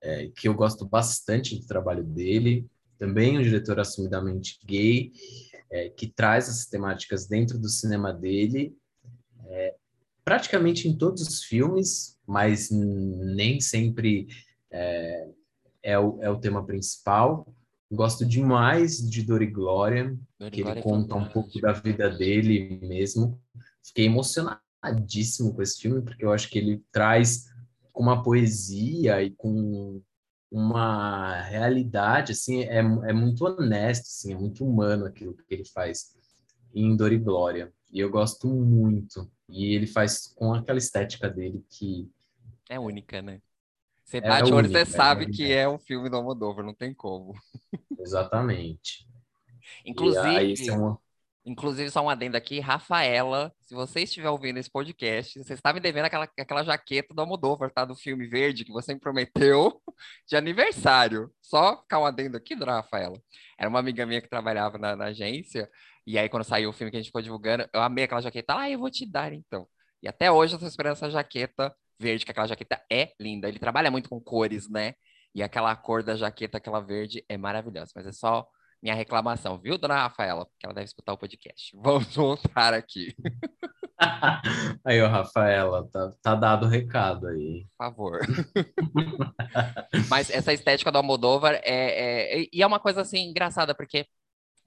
[0.00, 2.66] é, que eu gosto bastante do trabalho dele,
[2.98, 5.12] também um diretor assumidamente gay,
[5.70, 8.74] é, que traz essas temáticas dentro do cinema dele,
[9.44, 9.74] é,
[10.24, 14.26] praticamente em todos os filmes, mas nem sempre
[14.70, 15.28] é,
[15.82, 17.46] é, o, é o tema principal.
[17.92, 21.72] Gosto demais de Dor e Glória, Dor que Glória ele é conta um pouco da
[21.72, 23.38] vida dele mesmo.
[23.84, 27.50] Fiquei emocionadíssimo com esse filme, porque eu acho que ele traz
[27.92, 30.00] com uma poesia e com
[30.50, 36.16] uma realidade, assim, é, é muito honesto, assim, é muito humano aquilo que ele faz
[36.74, 37.70] em Dor e Glória.
[37.92, 39.30] E eu gosto muito.
[39.50, 42.10] E ele faz com aquela estética dele que...
[42.70, 43.42] É única, né?
[44.12, 46.74] Você é bate o olho, você é sabe que é um filme do Almodóvar, não
[46.74, 47.32] tem como.
[47.98, 49.08] Exatamente.
[49.86, 51.02] Inclusive, é
[51.46, 55.80] Inclusive, só um adendo aqui, Rafaela, se você estiver ouvindo esse podcast, você está me
[55.80, 57.86] devendo aquela, aquela jaqueta do Almodóvar, tá?
[57.86, 59.80] Do filme verde que você me prometeu
[60.28, 61.32] de aniversário.
[61.40, 63.18] Só ficar um adendo aqui, dona Rafaela.
[63.58, 65.70] Era uma amiga minha que trabalhava na, na, agência,
[66.06, 68.58] e aí quando saiu o filme que a gente ficou divulgando, eu amei aquela jaqueta.
[68.58, 69.66] Ah, eu vou te dar então.
[70.02, 73.48] E até hoje eu tô esperando essa jaqueta verde, que aquela jaqueta é linda.
[73.48, 74.94] Ele trabalha muito com cores, né?
[75.34, 77.92] E aquela cor da jaqueta, aquela verde, é maravilhosa.
[77.94, 78.46] Mas é só
[78.82, 80.44] minha reclamação, viu, dona Rafaela?
[80.44, 81.70] Porque ela deve escutar o podcast.
[81.80, 83.14] Vamos voltar aqui.
[84.84, 87.64] aí, ô, Rafaela, tá, tá dado o recado aí.
[87.78, 88.20] Por favor.
[90.10, 94.04] Mas essa estética do Almodóvar é, é, e é uma coisa assim engraçada, porque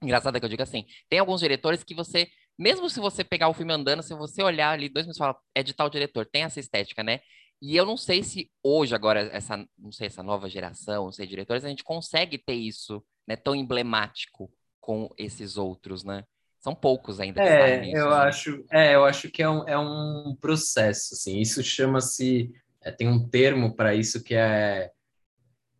[0.02, 3.54] engraçada que eu digo assim, tem alguns diretores que você, mesmo se você pegar o
[3.54, 6.42] filme andando, se você olhar ali dois minutos e falar, é de tal diretor, tem
[6.42, 7.20] essa estética, né?
[7.60, 11.26] E eu não sei se hoje, agora, essa, não sei, essa nova geração, não sei,
[11.26, 16.24] diretores, a gente consegue ter isso né, tão emblemático com esses outros, né?
[16.60, 18.16] São poucos ainda que é, nisso, eu né?
[18.16, 21.38] acho, é, eu acho que é um, é um processo, assim.
[21.38, 24.90] Isso chama-se, é, tem um termo para isso que é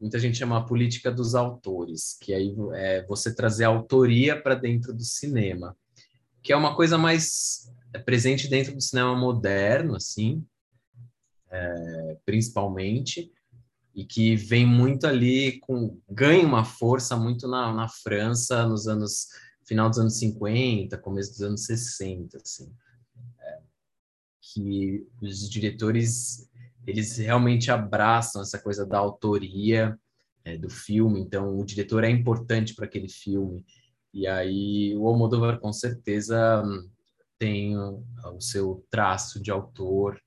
[0.00, 4.54] muita gente chama a política dos autores, que aí é você trazer a autoria para
[4.54, 5.76] dentro do cinema,
[6.46, 10.46] que é uma coisa mais é, presente dentro do cinema moderno, assim,
[11.50, 13.32] é, principalmente,
[13.92, 19.26] e que vem muito ali com ganha uma força muito na, na França nos anos
[19.64, 22.72] final dos anos 50, começo dos anos 60, assim.
[23.40, 23.59] É,
[24.40, 26.48] que os diretores
[26.87, 29.98] eles realmente abraçam essa coisa da autoria
[30.44, 33.66] é, do filme, então o diretor é importante para aquele filme.
[34.16, 36.62] E aí o Almodóvar com certeza
[37.38, 38.02] tem o,
[38.40, 40.18] seu traço de autor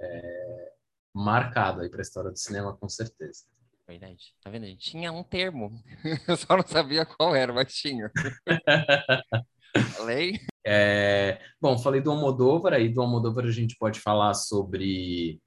[0.00, 0.72] é,
[1.12, 3.42] marcado aí para a história do cinema, com certeza.
[3.88, 4.36] Verdade.
[4.40, 4.64] Tá vendo?
[4.76, 5.72] Tinha um termo.
[6.28, 8.08] Eu só não sabia qual era, mas tinha.
[9.96, 10.38] Falei?
[10.64, 11.40] É...
[11.60, 15.42] Bom, falei do Almodóvar, aí do Almodóvar a gente pode falar sobre...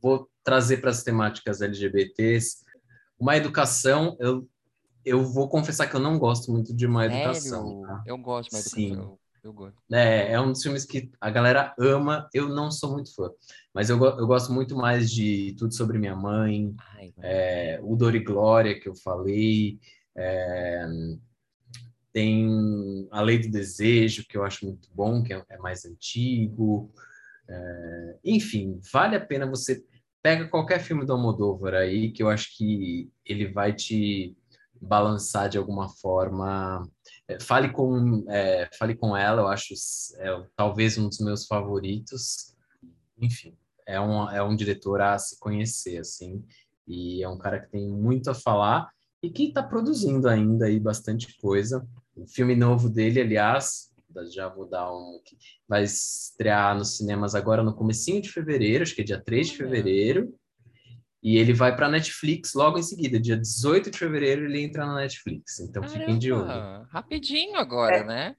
[0.00, 2.64] Vou trazer para as temáticas LGBTs
[3.18, 4.48] uma educação, eu,
[5.04, 7.02] eu vou confessar que eu não gosto muito de Sério?
[7.02, 7.82] educação.
[7.82, 8.02] Tá?
[8.06, 9.12] Eu gosto de uma educação.
[9.12, 9.18] Sim.
[9.44, 9.76] Eu gosto.
[9.92, 13.30] É, é um dos filmes que a galera ama, eu não sou muito fã.
[13.74, 18.14] Mas eu, eu gosto muito mais de Tudo Sobre Minha Mãe, Ai, é, O Dor
[18.14, 19.78] e Glória, que eu falei,
[20.16, 20.86] é,
[22.10, 26.90] tem A Lei do Desejo, que eu acho muito bom, que é, é mais antigo.
[27.46, 29.84] É, enfim, vale a pena você...
[30.22, 34.34] Pega qualquer filme do Almodóvar aí, que eu acho que ele vai te
[34.84, 36.88] balançar de alguma forma.
[37.26, 39.74] É, fale com é, fale com ela eu acho
[40.18, 42.54] é, talvez um dos meus favoritos.
[43.18, 46.44] Enfim é um é um diretor a se conhecer assim
[46.86, 48.90] e é um cara que tem muito a falar
[49.22, 51.86] e que está produzindo ainda aí bastante coisa.
[52.14, 53.92] O filme novo dele aliás
[54.32, 55.18] já vou dar um
[55.68, 59.56] vai estrear nos cinemas agora no comecinho de fevereiro acho que é dia 3 de
[59.56, 60.32] fevereiro
[61.24, 64.96] e ele vai para Netflix logo em seguida, dia 18 de fevereiro ele entra na
[64.96, 65.58] Netflix.
[65.58, 66.86] Então Caramba, fiquem de olho.
[66.90, 68.36] Rapidinho agora, é, né?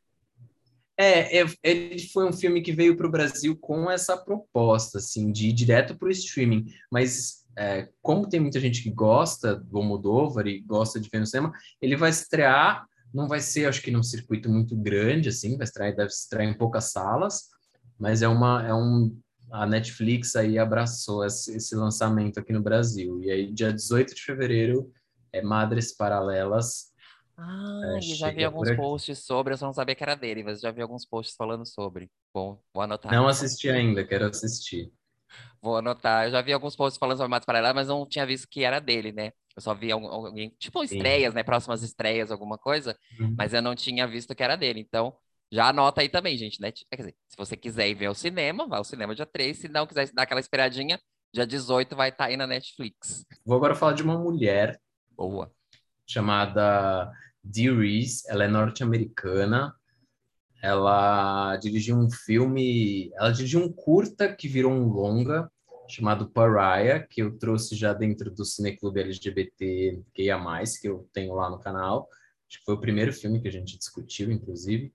[0.95, 5.31] É, é, ele foi um filme que veio para o Brasil com essa proposta, assim,
[5.31, 6.67] de ir direto para o streaming.
[6.91, 11.25] Mas é, como tem muita gente que gosta do Almodóvar e gosta de ver no
[11.25, 15.65] cinema, ele vai estrear, não vai ser, acho que num circuito muito grande, assim, vai
[15.65, 17.49] estrear, deve estrear em poucas salas,
[17.97, 19.17] mas é, uma, é um
[19.55, 23.21] a Netflix aí abraçou esse, lançamento aqui no Brasil.
[23.23, 24.91] E aí, dia 18 de fevereiro,
[25.31, 26.93] é Madres Paralelas.
[27.37, 30.61] Ah, é, já vi alguns posts sobre, eu só não sabia que era dele, mas
[30.61, 32.09] já vi alguns posts falando sobre.
[32.33, 33.11] Bom, vou anotar.
[33.11, 34.91] Não assisti ainda, quero assistir.
[35.61, 36.25] Vou anotar.
[36.25, 38.79] Eu já vi alguns posts falando sobre Madres Paralelas, mas não tinha visto que era
[38.79, 39.31] dele, né?
[39.55, 41.35] Eu só vi alguém, tipo estreias, Sim.
[41.35, 41.43] né?
[41.43, 43.35] Próximas estreias, alguma coisa, uhum.
[43.37, 44.81] mas eu não tinha visto que era dele.
[44.81, 45.15] Então,
[45.51, 46.71] já anota aí também, gente, né?
[46.71, 49.57] Quer dizer, se você quiser ir ver o cinema, vai ao cinema dia 3.
[49.57, 50.99] Se não quiser dar aquela esperadinha,
[51.33, 53.25] dia 18 vai estar tá aí na Netflix.
[53.45, 54.79] Vou agora falar de uma mulher.
[55.11, 55.51] Boa.
[56.07, 57.11] Chamada
[57.43, 58.23] Dee Reese.
[58.27, 59.73] Ela é norte-americana.
[60.61, 63.11] Ela dirigiu um filme...
[63.15, 65.49] Ela dirigiu um curta que virou um longa,
[65.87, 70.01] chamado Pariah, que eu trouxe já dentro do Cineclube LGBT
[70.41, 72.09] Mais, que eu tenho lá no canal.
[72.49, 74.91] Acho que foi o primeiro filme que a gente discutiu, inclusive.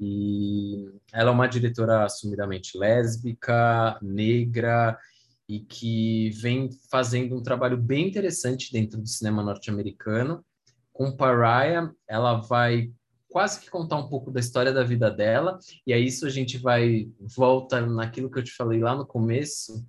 [0.00, 4.98] E ela é uma diretora assumidamente lésbica, negra
[5.48, 10.44] e que vem fazendo um trabalho bem interessante dentro do cinema norte-americano.
[10.92, 12.92] Com Pariah, ela vai
[13.28, 16.56] quase que contar um pouco da história da vida dela, e aí isso a gente
[16.56, 19.84] vai volta naquilo que eu te falei lá no começo,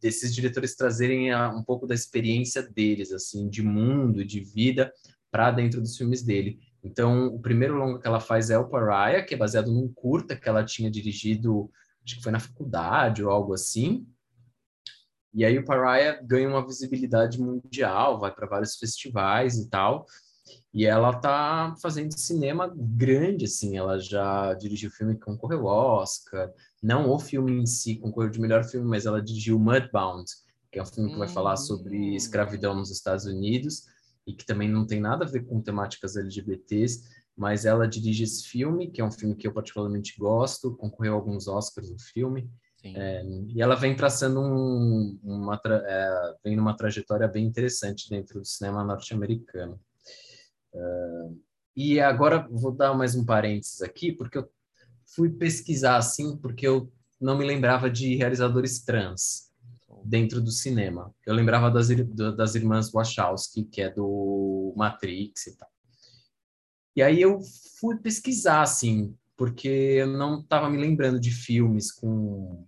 [0.00, 4.92] desses diretores trazerem um pouco da experiência deles, assim, de mundo, de vida,
[5.30, 6.60] para dentro dos filmes dele.
[6.82, 10.36] Então, o primeiro longa que ela faz é o Pariah, que é baseado num curta
[10.36, 11.70] que ela tinha dirigido,
[12.04, 14.06] acho que foi na faculdade ou algo assim.
[15.34, 20.06] E aí o Pariah ganha uma visibilidade mundial, vai para vários festivais e tal.
[20.72, 23.76] E ela tá fazendo cinema grande, assim.
[23.76, 26.50] Ela já dirigiu filme que concorreu ao Oscar.
[26.82, 30.24] Não o filme em si concorreu de melhor filme, mas ela dirigiu Mudbound,
[30.72, 32.14] que é um filme que vai falar sobre hum.
[32.14, 33.84] escravidão nos Estados Unidos
[34.28, 38.46] e que também não tem nada a ver com temáticas LGBTs, mas ela dirige esse
[38.46, 42.50] filme, que é um filme que eu particularmente gosto, concorreu a alguns Oscars no filme.
[42.84, 48.46] É, e ela vem traçando um, uma é, vem numa trajetória bem interessante dentro do
[48.46, 49.80] cinema norte-americano.
[50.72, 51.40] Uh,
[51.74, 54.48] e agora vou dar mais um parênteses aqui, porque eu
[55.14, 59.47] fui pesquisar assim, porque eu não me lembrava de realizadores trans
[60.08, 61.14] dentro do cinema.
[61.26, 61.88] Eu lembrava das,
[62.36, 65.68] das irmãs Wachowski, que é do Matrix e tal.
[66.96, 67.40] E aí eu
[67.78, 72.66] fui pesquisar, assim, porque eu não estava me lembrando de filmes com...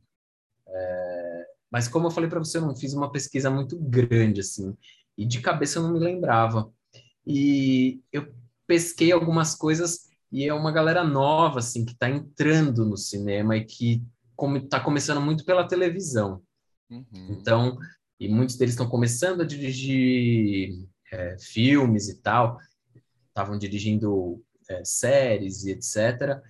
[0.69, 1.47] É...
[1.71, 4.77] Mas como eu falei para você, eu não fiz uma pesquisa muito grande, assim,
[5.17, 6.71] e de cabeça eu não me lembrava.
[7.27, 8.33] E eu
[8.67, 13.65] pesquei algumas coisas e é uma galera nova, assim, que está entrando no cinema e
[13.65, 14.03] que
[14.63, 16.43] está começando muito pela televisão.
[16.91, 17.05] Uhum.
[17.31, 17.79] Então,
[18.19, 22.59] e muitos deles estão começando a dirigir é, filmes e tal,
[23.29, 26.41] estavam dirigindo é, séries e etc.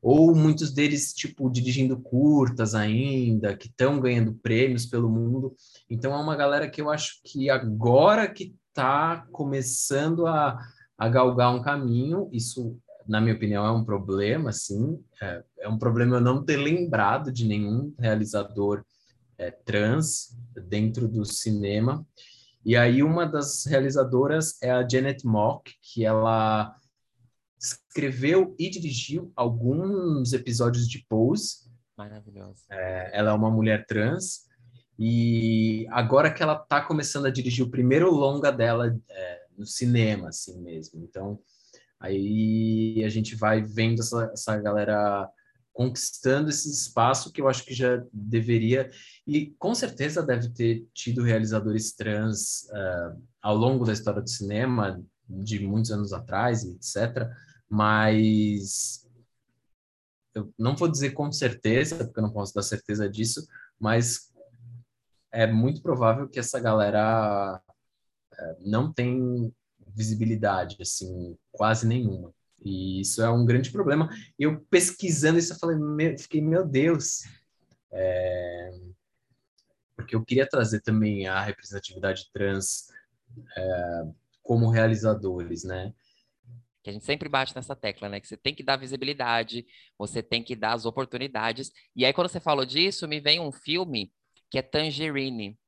[0.00, 5.56] Ou muitos deles, tipo, dirigindo curtas ainda, que estão ganhando prêmios pelo mundo.
[5.90, 10.58] Então, é uma galera que eu acho que agora que está começando a,
[10.96, 12.78] a galgar um caminho, isso
[13.08, 15.00] na minha opinião, é um problema, sim.
[15.22, 18.84] É, é, um problema eu não ter lembrado de nenhum realizador
[19.38, 20.36] é, trans
[20.68, 22.06] dentro do cinema.
[22.64, 26.74] E aí uma das realizadoras é a Janet Mock, que ela
[27.58, 31.70] escreveu e dirigiu alguns episódios de Pose.
[31.96, 32.62] Maravilhosa.
[32.70, 34.46] É, ela é uma mulher trans
[34.98, 40.28] e agora que ela está começando a dirigir o primeiro longa dela é, no cinema,
[40.28, 41.02] assim mesmo.
[41.04, 41.38] Então,
[42.00, 45.30] aí a gente vai vendo essa, essa galera
[45.76, 48.90] conquistando esse espaço que eu acho que já deveria
[49.26, 55.04] e com certeza deve ter tido realizadores trans uh, ao longo da história do cinema
[55.28, 57.28] de muitos anos atrás, etc.
[57.68, 59.06] Mas
[60.34, 63.46] eu não vou dizer com certeza, porque eu não posso dar certeza disso,
[63.78, 64.32] mas
[65.30, 67.60] é muito provável que essa galera
[68.32, 69.54] uh, não tem
[69.94, 72.32] visibilidade, assim, quase nenhuma.
[72.66, 74.10] E isso é um grande problema.
[74.38, 77.22] E eu pesquisando isso, eu falei, meu, fiquei, meu Deus.
[77.92, 78.72] É...
[79.94, 82.88] Porque eu queria trazer também a representatividade trans
[83.56, 84.02] é,
[84.42, 85.94] como realizadores, né?
[86.82, 88.20] Que a gente sempre bate nessa tecla, né?
[88.20, 91.72] Que você tem que dar visibilidade, você tem que dar as oportunidades.
[91.94, 94.12] E aí, quando você falou disso, me vem um filme
[94.50, 95.58] que é Tangerine,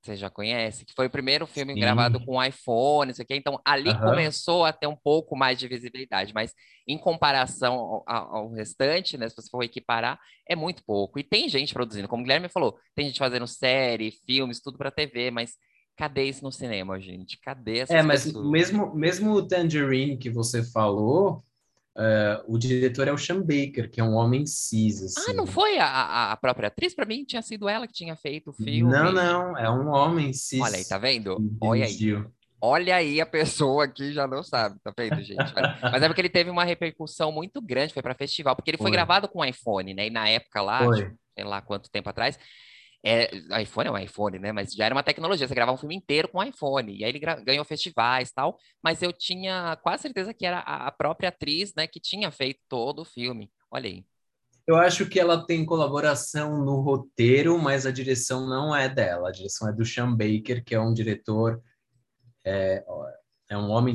[0.00, 1.80] você já conhece, que foi o primeiro filme Sim.
[1.80, 3.34] gravado com iPhone, isso aqui.
[3.34, 4.00] Então, ali uhum.
[4.00, 6.52] começou a ter um pouco mais de visibilidade, mas
[6.86, 10.18] em comparação ao, ao, restante, né, se você for equiparar,
[10.48, 11.18] é muito pouco.
[11.18, 14.90] E tem gente produzindo, como o Guilherme falou, tem gente fazendo série, filmes, tudo para
[14.90, 15.54] TV, mas
[15.96, 17.38] cadê isso no cinema, gente?
[17.40, 18.50] Cadê essas É, mas pessoas?
[18.50, 21.44] mesmo, mesmo o Tangerine que você falou,
[21.96, 25.00] Uh, o diretor é o Sean Baker, que é um homem cis.
[25.02, 25.30] Assim.
[25.30, 26.92] Ah, não foi a, a própria atriz?
[26.92, 28.82] Para mim tinha sido ela que tinha feito o filme.
[28.82, 30.60] Não, não, é um homem cis.
[30.60, 31.36] Olha aí, tá vendo?
[31.60, 32.24] Olha aí.
[32.60, 35.52] Olha aí a pessoa que já não sabe, tá vendo, gente?
[35.82, 38.86] Mas é porque ele teve uma repercussão muito grande, foi para festival, porque ele foi,
[38.86, 40.06] foi gravado com iPhone, né?
[40.06, 42.38] E na época lá, tipo, sei lá quanto tempo atrás,
[43.04, 44.50] é, iPhone é um iPhone, né?
[44.50, 46.96] Mas já era uma tecnologia, você gravava um filme inteiro com iPhone.
[46.96, 48.56] E aí ele ganhou festivais tal.
[48.82, 53.02] Mas eu tinha quase certeza que era a própria atriz, né, que tinha feito todo
[53.02, 53.52] o filme.
[53.70, 54.06] Olha aí.
[54.66, 59.28] Eu acho que ela tem colaboração no roteiro, mas a direção não é dela.
[59.28, 61.62] A direção é do Sean Baker, que é um diretor.
[62.42, 62.82] É,
[63.50, 63.92] é um homem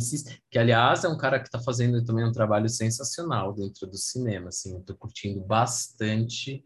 [0.51, 4.49] que aliás é um cara que está fazendo também um trabalho sensacional dentro do cinema.
[4.49, 6.64] Assim, tô curtindo bastante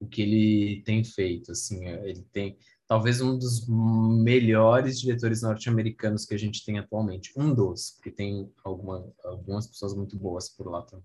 [0.00, 1.52] o que ele tem feito.
[1.52, 7.32] Assim, é, ele tem talvez um dos melhores diretores norte-americanos que a gente tem atualmente.
[7.36, 11.04] Um dos, porque tem alguma, algumas pessoas muito boas por lá também.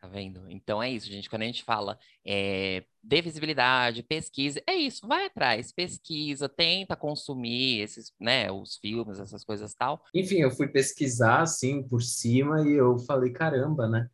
[0.00, 0.48] Tá vendo?
[0.48, 1.28] Então é isso, gente.
[1.28, 7.80] Quando a gente fala é, de visibilidade, pesquisa, é isso, vai atrás, pesquisa, tenta consumir
[7.80, 10.02] esses, né, os filmes, essas coisas tal.
[10.14, 14.08] Enfim, eu fui pesquisar assim por cima e eu falei, caramba, né?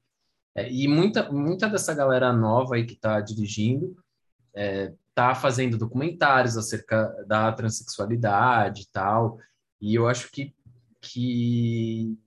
[0.56, 3.94] É, e muita, muita dessa galera nova aí que está dirigindo
[5.10, 9.38] está é, fazendo documentários acerca da transexualidade e tal.
[9.78, 10.54] E eu acho que,
[11.02, 12.18] que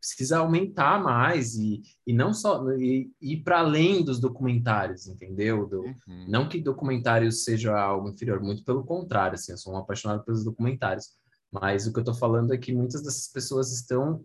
[0.00, 5.66] precisa aumentar mais e, e não só e, ir para além dos documentários, entendeu?
[5.66, 6.26] Do, uhum.
[6.26, 10.42] Não que documentários seja algo inferior, muito pelo contrário, assim, eu sou um apaixonado pelos
[10.42, 11.10] documentários,
[11.52, 14.24] mas o que eu estou falando é que muitas dessas pessoas estão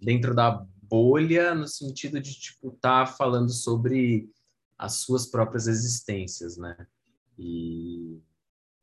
[0.00, 4.30] dentro da bolha no sentido de tipo estar tá falando sobre
[4.78, 6.76] as suas próprias existências, né?
[7.38, 8.20] E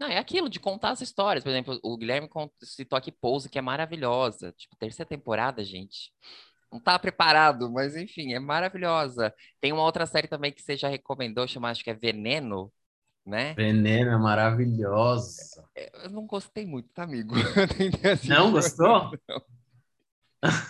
[0.03, 1.45] não, é aquilo de contar as histórias.
[1.45, 2.29] Por exemplo, o Guilherme
[2.61, 4.51] citou aqui Pose, que é maravilhosa.
[4.57, 6.11] Tipo, terceira temporada, gente.
[6.69, 9.33] Não tá preparado, mas enfim, é maravilhosa.
[9.61, 12.69] Tem uma outra série também que você já recomendou, chamada acho que é Veneno,
[13.25, 13.53] né?
[13.53, 15.63] Veneno é maravilhosa.
[15.73, 17.33] É, eu não gostei muito, tá, amigo?
[18.27, 19.11] não gostou?
[19.29, 19.41] Não.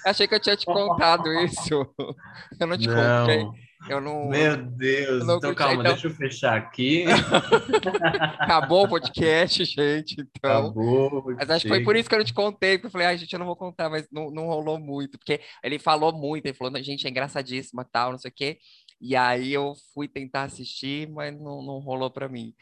[0.05, 1.69] Achei que eu tinha te contado isso.
[2.59, 2.95] Eu não te não.
[2.95, 3.63] contei.
[3.89, 4.29] Eu não.
[4.29, 5.91] Meu Deus, não então calma, então...
[5.91, 7.03] deixa eu fechar aqui.
[8.39, 10.15] Acabou o podcast, gente.
[10.21, 10.67] Então.
[10.67, 11.23] Acabou.
[11.35, 13.17] Mas acho que foi por isso que eu não te contei, porque eu falei, ai,
[13.17, 16.53] gente, eu não vou contar, mas não, não rolou muito, porque ele falou muito, ele
[16.53, 18.57] falou, gente, é engraçadíssima, tal, não sei o quê.
[19.01, 22.53] E aí eu fui tentar assistir, mas não, não rolou para mim.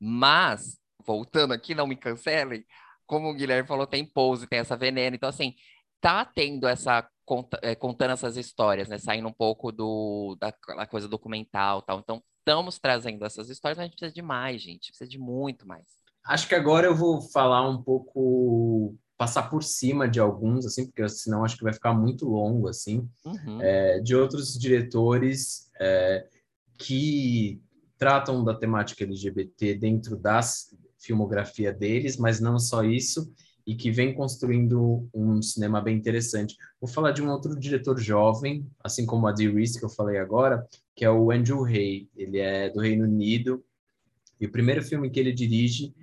[0.00, 2.64] Mas, voltando aqui, não me cancelem,
[3.06, 5.14] como o Guilherme falou, tem pose, tem essa veneno.
[5.14, 5.54] Então, assim,
[6.04, 7.08] tá tendo essa
[7.62, 8.98] é, contando essas histórias, né?
[8.98, 12.00] Saindo um pouco do, da, da coisa documental tal.
[12.00, 14.88] Então, estamos trazendo essas histórias, mas a gente precisa de mais, gente.
[14.88, 15.84] Precisa de muito mais.
[16.26, 21.08] Acho que agora eu vou falar um pouco, passar por cima de alguns, assim, porque
[21.08, 23.62] senão acho que vai ficar muito longo, assim, uhum.
[23.62, 26.28] é, de outros diretores é,
[26.76, 27.62] que
[27.96, 30.40] tratam da temática LGBT dentro da
[30.98, 33.32] filmografia deles, mas não só isso,
[33.66, 36.56] e que vem construindo um cinema bem interessante.
[36.80, 40.18] Vou falar de um outro diretor jovem, assim como a Dee Reese, que eu falei
[40.18, 42.08] agora, que é o Andrew Hay.
[42.14, 43.64] Ele é do Reino Unido,
[44.40, 45.94] e o primeiro filme que ele dirige,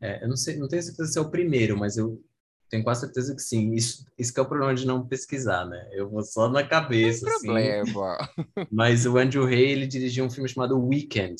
[0.00, 2.20] é, eu não sei, não tenho certeza se é o primeiro, mas eu
[2.68, 3.72] tenho quase certeza que sim.
[3.74, 5.88] Isso, isso que é o problema de não pesquisar, né?
[5.92, 7.46] Eu vou só na cabeça, assim.
[7.46, 8.16] problema.
[8.72, 11.36] Mas o Andrew Hay, ele dirigiu um filme chamado Weekend,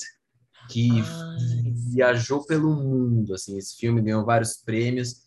[0.70, 3.59] que Ai, viajou pelo mundo, assim.
[3.59, 5.24] Esse filme ganhou vários prêmios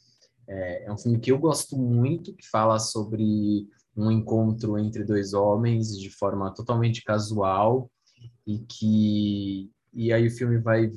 [0.47, 5.33] é, é um filme que eu gosto muito, que fala sobre um encontro entre dois
[5.33, 7.89] homens de forma totalmente casual
[8.45, 10.91] e que e aí o filme vai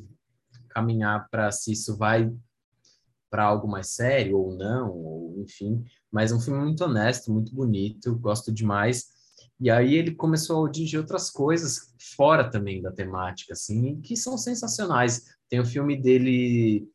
[0.68, 2.30] caminhar para se isso vai
[3.30, 7.54] para algo mais sério ou não, ou enfim, mas é um filme muito honesto, muito
[7.54, 9.06] bonito, gosto demais.
[9.58, 14.36] E aí ele começou a dirigir outras coisas fora também da temática, assim, que são
[14.36, 15.24] sensacionais.
[15.48, 16.88] Tem o filme dele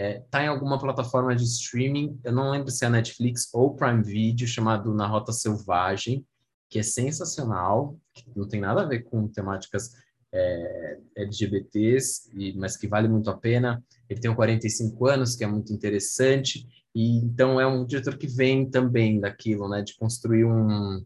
[0.00, 4.02] é, tá em alguma plataforma de streaming, eu não lembro se é Netflix ou Prime
[4.02, 6.24] Video, chamado Na Rota Selvagem,
[6.70, 9.90] que é sensacional, que não tem nada a ver com temáticas
[10.32, 13.84] é, LGBTs, e, mas que vale muito a pena.
[14.08, 18.70] Ele tem 45 anos, que é muito interessante, e então é um diretor que vem
[18.70, 21.04] também daquilo, né, de construir um...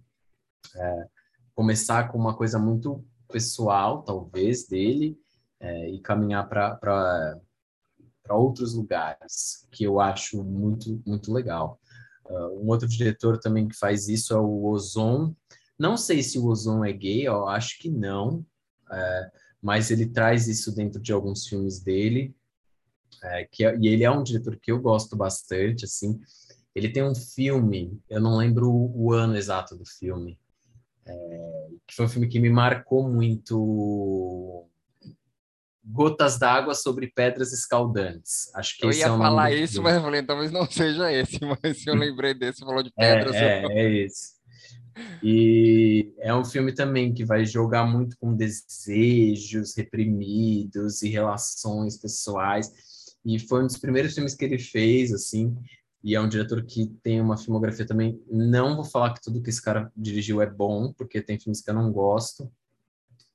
[0.77, 1.07] É,
[1.53, 5.19] começar com uma coisa muito pessoal, talvez, dele,
[5.59, 7.41] é, e caminhar para
[8.25, 11.79] para outros lugares, que eu acho muito, muito legal.
[12.25, 15.37] Uh, um outro diretor também que faz isso é o Ozon.
[15.79, 18.45] Não sei se o Ozon é gay, eu acho que não,
[18.91, 22.35] é, mas ele traz isso dentro de alguns filmes dele.
[23.23, 26.19] É, que é, e ele é um diretor que eu gosto bastante, assim.
[26.75, 30.39] Ele tem um filme, eu não lembro o, o ano exato do filme,
[31.87, 34.67] que foi um filme que me marcou muito
[35.87, 38.51] Gotas d'água sobre pedras escaldantes.
[38.55, 41.83] Acho que eu ia é falar isso, mas eu falei, talvez não seja esse, mas
[41.83, 43.35] se eu lembrei desse, falou de é, pedras.
[43.35, 43.71] É, eu...
[43.71, 44.35] é, é esse.
[45.23, 52.73] E é um filme também que vai jogar muito com desejos reprimidos e relações pessoais.
[53.25, 55.55] E foi um dos primeiros filmes que ele fez, assim.
[56.03, 58.23] E é um diretor que tem uma filmografia também.
[58.31, 61.71] Não vou falar que tudo que esse cara dirigiu é bom, porque tem filmes que
[61.71, 62.51] eu não gosto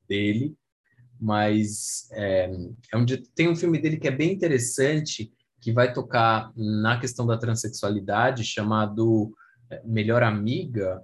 [0.07, 0.55] dele
[1.19, 2.49] mas é,
[2.93, 3.05] é um,
[3.35, 8.43] tem um filme dele que é bem interessante, que vai tocar na questão da transexualidade,
[8.43, 9.33] chamado
[9.69, 11.03] é, Melhor Amiga,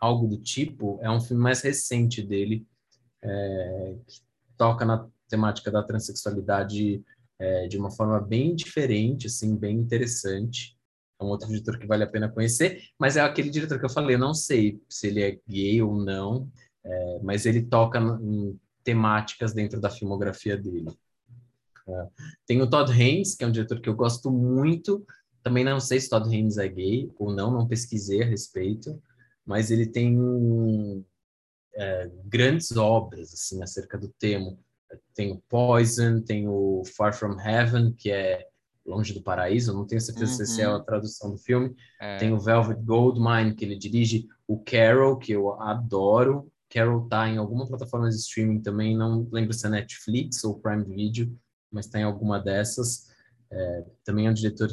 [0.00, 0.98] algo do tipo.
[1.02, 2.66] É um filme mais recente dele,
[3.22, 4.20] é, que
[4.56, 7.02] toca na temática da transexualidade
[7.38, 10.78] é, de uma forma bem diferente, assim, bem interessante.
[11.20, 13.90] É um outro diretor que vale a pena conhecer, mas é aquele diretor que eu
[13.90, 16.50] falei, eu não sei se ele é gay ou não,
[16.84, 20.92] é, mas ele toca em temáticas dentro da filmografia dele.
[21.88, 22.06] É.
[22.46, 25.04] Tem o Todd Haynes, que é um diretor que eu gosto muito.
[25.42, 29.00] Também não sei se Todd Haynes é gay ou não, não pesquisei a respeito,
[29.44, 30.16] mas ele tem
[31.74, 34.56] é, grandes obras assim acerca do tema.
[35.14, 38.46] Tem o Poison, tem o Far From Heaven, que é
[38.86, 40.46] Longe do Paraíso, não tenho certeza uhum.
[40.46, 40.84] se é a uhum.
[40.84, 41.74] tradução do filme.
[42.00, 42.18] É.
[42.18, 46.50] Tem o Velvet Goldmine, que ele dirige, o Carol, que eu adoro.
[46.74, 50.84] Carol tá em alguma plataforma de streaming também, não lembro se é Netflix ou Prime
[50.84, 51.32] Video,
[51.70, 53.06] mas tá em alguma dessas.
[53.48, 54.68] É, também é um diretor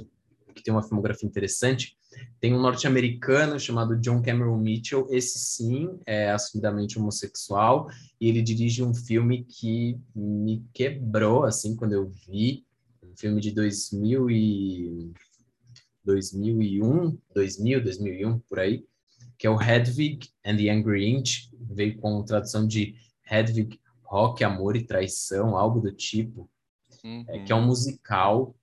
[0.56, 1.96] que tem uma filmografia interessante.
[2.40, 7.88] Tem um norte-americano chamado John Cameron Mitchell, esse sim é assumidamente homossexual,
[8.20, 12.66] e ele dirige um filme que me quebrou, assim, quando eu vi,
[13.04, 15.14] um filme de 2000 e...
[16.04, 18.84] 2001, 2000, 2001, por aí,
[19.42, 22.94] que é o Hedwig and the Angry Inch, veio com tradução de
[23.28, 26.48] Hedwig, Rock, Amor e Traição, algo do tipo,
[27.04, 27.26] uhum.
[27.28, 28.56] é, que é um musical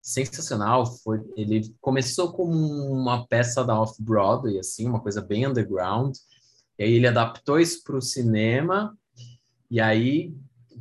[0.00, 0.86] sensacional.
[0.86, 6.16] Foi, ele começou como uma peça da Off-Broadway, assim, uma coisa bem underground.
[6.78, 8.96] E aí ele adaptou isso para o cinema,
[9.68, 10.32] e aí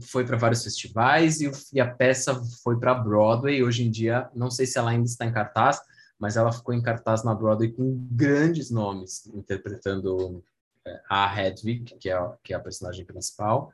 [0.02, 3.64] foi para vários festivais, e, e a peça foi para Broadway.
[3.64, 5.82] Hoje em dia, não sei se ela ainda está em cartaz,
[6.22, 10.43] mas ela ficou em cartaz na Broadway com grandes nomes interpretando
[10.86, 13.74] é, a Hedwig, que é, que é a personagem principal.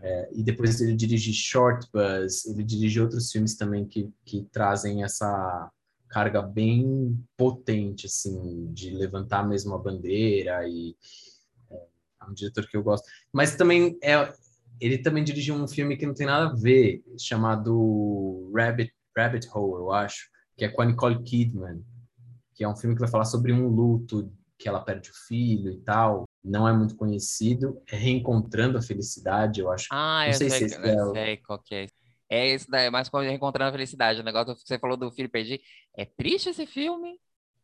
[0.00, 5.04] É, e depois ele dirige Short Bus, ele dirige outros filmes também que, que trazem
[5.04, 5.70] essa
[6.08, 10.96] carga bem potente, assim, de levantar mesmo a bandeira e
[11.70, 13.06] é, é um diretor que eu gosto.
[13.30, 14.32] Mas também é,
[14.80, 19.82] ele também dirigiu um filme que não tem nada a ver, chamado Rabbit, Rabbit Hole,
[19.82, 21.84] eu acho, que é com a Nicole Kidman,
[22.54, 25.70] que é um filme que vai falar sobre um luto que ela perde o filho
[25.70, 29.88] e tal não é muito conhecido, é Reencontrando a Felicidade, eu acho.
[29.90, 30.94] Ah, não eu sei, sei, se é...
[30.94, 31.86] eu sei qual que é.
[32.28, 34.20] É esse daí, mais como Reencontrando a Felicidade.
[34.20, 35.60] O negócio que você falou do filho perdi.
[35.96, 37.18] É triste esse filme?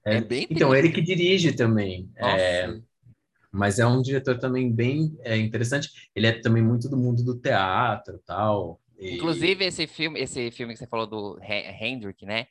[0.05, 0.55] É, é bem triste.
[0.55, 2.11] Então, ele que dirige também.
[2.17, 2.81] É,
[3.51, 5.91] mas é um diretor também bem é, interessante.
[6.15, 8.81] Ele é também muito do mundo do teatro tal.
[8.99, 9.17] E...
[9.17, 12.47] Inclusive, esse filme, esse filme que você falou do Hendrick, né?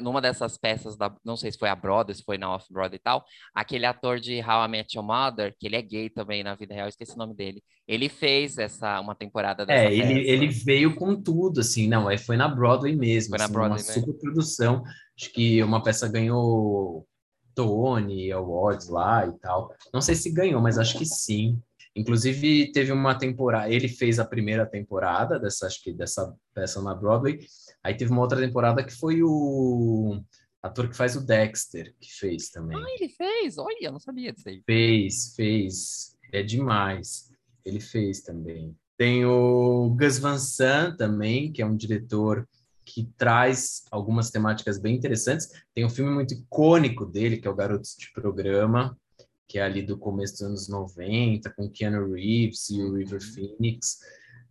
[0.00, 3.02] Numa dessas peças da, não sei se foi a Broadway, se foi na Off-Broadway e
[3.02, 3.24] tal,
[3.54, 6.74] aquele ator de How I Met Your Mother, que ele é gay também na vida
[6.74, 7.62] real, esqueci o nome dele.
[7.86, 10.30] Ele fez essa uma temporada dessa É, ele, peça.
[10.30, 13.80] ele veio com tudo, assim, não, aí foi na Broadway mesmo, foi na assim, Broadway,
[13.82, 13.94] uma né?
[13.94, 14.82] super produção,
[15.18, 17.06] acho que uma peça ganhou
[17.54, 19.72] Tony Awards lá e tal.
[19.92, 21.60] Não sei se ganhou, mas acho que sim.
[21.94, 26.94] Inclusive teve uma temporada, ele fez a primeira temporada dessa, acho que dessa peça na
[26.94, 27.38] Broadway.
[27.86, 30.20] Aí teve uma outra temporada que foi o
[30.60, 32.76] ator que faz o Dexter que fez também.
[32.76, 33.58] Ah, ele fez?
[33.58, 34.60] Olha, eu não sabia disso aí.
[34.66, 36.16] Fez, fez.
[36.32, 37.30] É demais.
[37.64, 38.76] Ele fez também.
[38.98, 42.44] Tem o Gus Van Sant também, que é um diretor
[42.84, 45.48] que traz algumas temáticas bem interessantes.
[45.72, 48.98] Tem um filme muito icônico dele, que é o Garotos de Programa,
[49.46, 53.32] que é ali do começo dos anos 90, com Keanu Reeves e o River uhum.
[53.32, 54.00] Phoenix.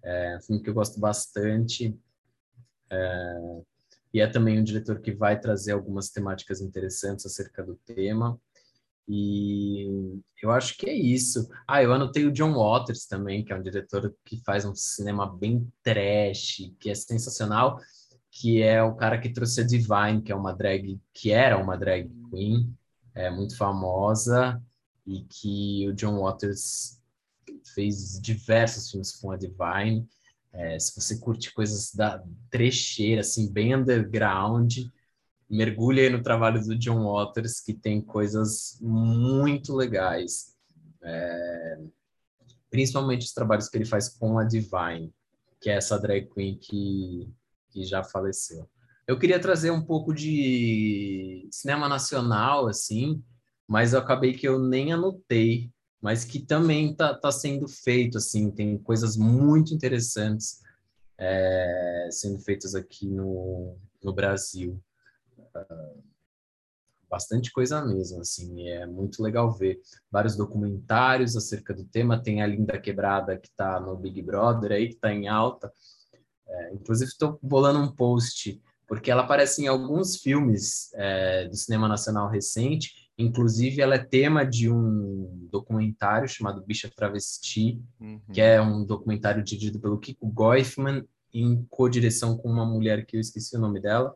[0.01, 1.93] É um filme que eu gosto bastante.
[2.95, 3.61] É,
[4.13, 8.39] e é também um diretor que vai trazer algumas temáticas interessantes acerca do tema.
[9.07, 11.47] E eu acho que é isso.
[11.67, 15.27] Ah, eu anotei o John Waters também, que é um diretor que faz um cinema
[15.27, 17.79] bem trash, que é sensacional,
[18.31, 21.77] que é o cara que trouxe a Divine, que é uma drag, que era uma
[21.77, 22.75] drag queen,
[23.13, 24.61] é muito famosa,
[25.05, 27.01] e que o John Waters
[27.73, 30.07] fez diversos filmes com a Divine.
[30.55, 34.77] É, se você curte coisas da trecheira, assim, bem underground,
[35.49, 40.55] mergulhe aí no trabalho do John Waters, que tem coisas muito legais.
[41.03, 41.79] É,
[42.69, 45.13] principalmente os trabalhos que ele faz com a Divine,
[45.59, 47.29] que é essa drag queen que,
[47.69, 48.67] que já faleceu.
[49.05, 53.21] Eu queria trazer um pouco de cinema nacional, assim,
[53.67, 55.69] mas eu acabei que eu nem anotei,
[56.05, 60.61] mas que também está tá sendo feito, assim, tem coisas muito interessantes
[61.17, 64.79] é, sendo feitas aqui no, no Brasil.
[65.35, 66.03] Uh,
[67.09, 69.81] bastante coisa mesmo, assim, é muito legal ver
[70.11, 74.89] vários documentários acerca do tema, tem a Linda Quebrada que está no Big Brother aí,
[74.89, 75.73] que está em alta,
[76.47, 81.87] é, inclusive estou bolando um post, porque ela aparece em alguns filmes é, do cinema
[81.87, 88.19] nacional recente, Inclusive, ela é tema de um documentário chamado Bicha Travesti, uhum.
[88.33, 91.03] que é um documentário dirigido pelo Kiko Goifman,
[91.33, 94.15] em co-direção com uma mulher que eu esqueci o nome dela.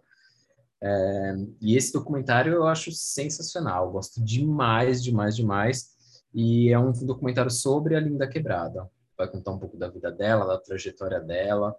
[0.81, 5.89] É, e esse documentário eu acho sensacional, gosto demais, demais, demais.
[6.33, 8.89] E é um documentário sobre a Linda Quebrada.
[9.17, 11.75] Vai contar um pouco da vida dela, da trajetória dela.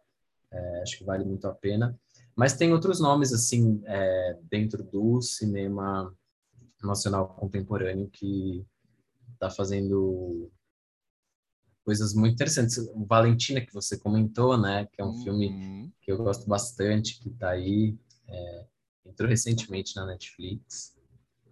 [0.50, 1.98] É, acho que vale muito a pena.
[2.34, 6.14] Mas tem outros nomes, assim, é, dentro do cinema
[6.88, 8.66] nacional contemporâneo que
[9.34, 10.50] está fazendo
[11.84, 12.78] coisas muito interessantes.
[12.78, 14.86] O Valentina, que você comentou, né?
[14.92, 15.22] Que é um uhum.
[15.22, 17.96] filme que eu gosto bastante, que está aí.
[18.28, 18.66] É,
[19.06, 20.96] entrou recentemente na Netflix.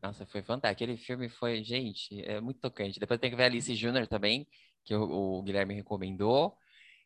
[0.02, 0.84] Nossa, foi fantástico.
[0.84, 3.00] Aquele filme foi, gente, é muito tocante.
[3.00, 4.46] Depois tem que ver Alice Júnior também,
[4.84, 6.56] que o, o, Guilherme recomendou.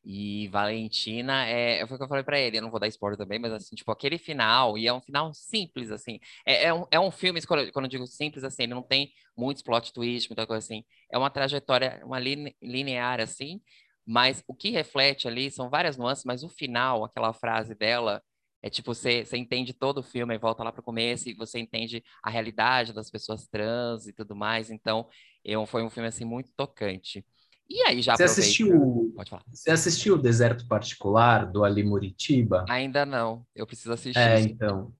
[0.04, 3.16] E Valentina, é, foi o que eu falei para ele, eu não vou dar spoiler
[3.16, 6.84] também, mas assim, tipo, aquele final, e é um final simples, assim, é, é, um,
[6.90, 10.44] é um filme, quando eu, digo simples, assim, ele não tem muitos plot twist, muita
[10.44, 13.60] coisa assim, é uma trajetória, uma line, linear, assim,
[14.04, 18.20] mas o que reflete ali são várias nuances, mas o final, aquela frase dela,
[18.60, 21.34] é tipo, você, você entende todo o filme e volta lá para o começo e
[21.34, 24.70] você entende a realidade das pessoas trans e tudo mais.
[24.70, 25.08] Então,
[25.44, 27.24] eu, foi um filme, assim, muito tocante.
[27.68, 29.12] E aí, já Você assistiu...
[29.16, 29.42] Pode falar.
[29.52, 32.64] Você assistiu o Deserto Particular, do Ali Muritiba?
[32.68, 33.46] Ainda não.
[33.54, 34.18] Eu preciso assistir.
[34.18, 34.92] É, então.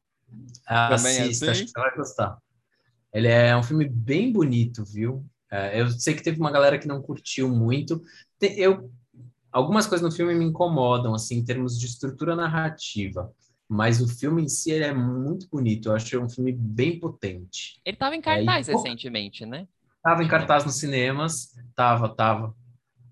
[0.67, 1.51] Assista, assim?
[1.51, 2.39] acho que você vai gostar.
[3.13, 5.25] Ele é um filme bem bonito, viu?
[5.51, 8.03] É, eu sei que teve uma galera que não curtiu muito.
[8.41, 8.91] Eu,
[9.53, 13.31] algumas coisas no filme me incomodam, assim, em termos de estrutura narrativa
[13.73, 15.89] mas o filme em si é muito bonito.
[15.89, 17.81] Eu acho um filme bem potente.
[17.83, 19.67] Ele estava em cartaz é, recentemente, né?
[20.03, 22.53] Estava em cartaz nos cinemas, tava, tava.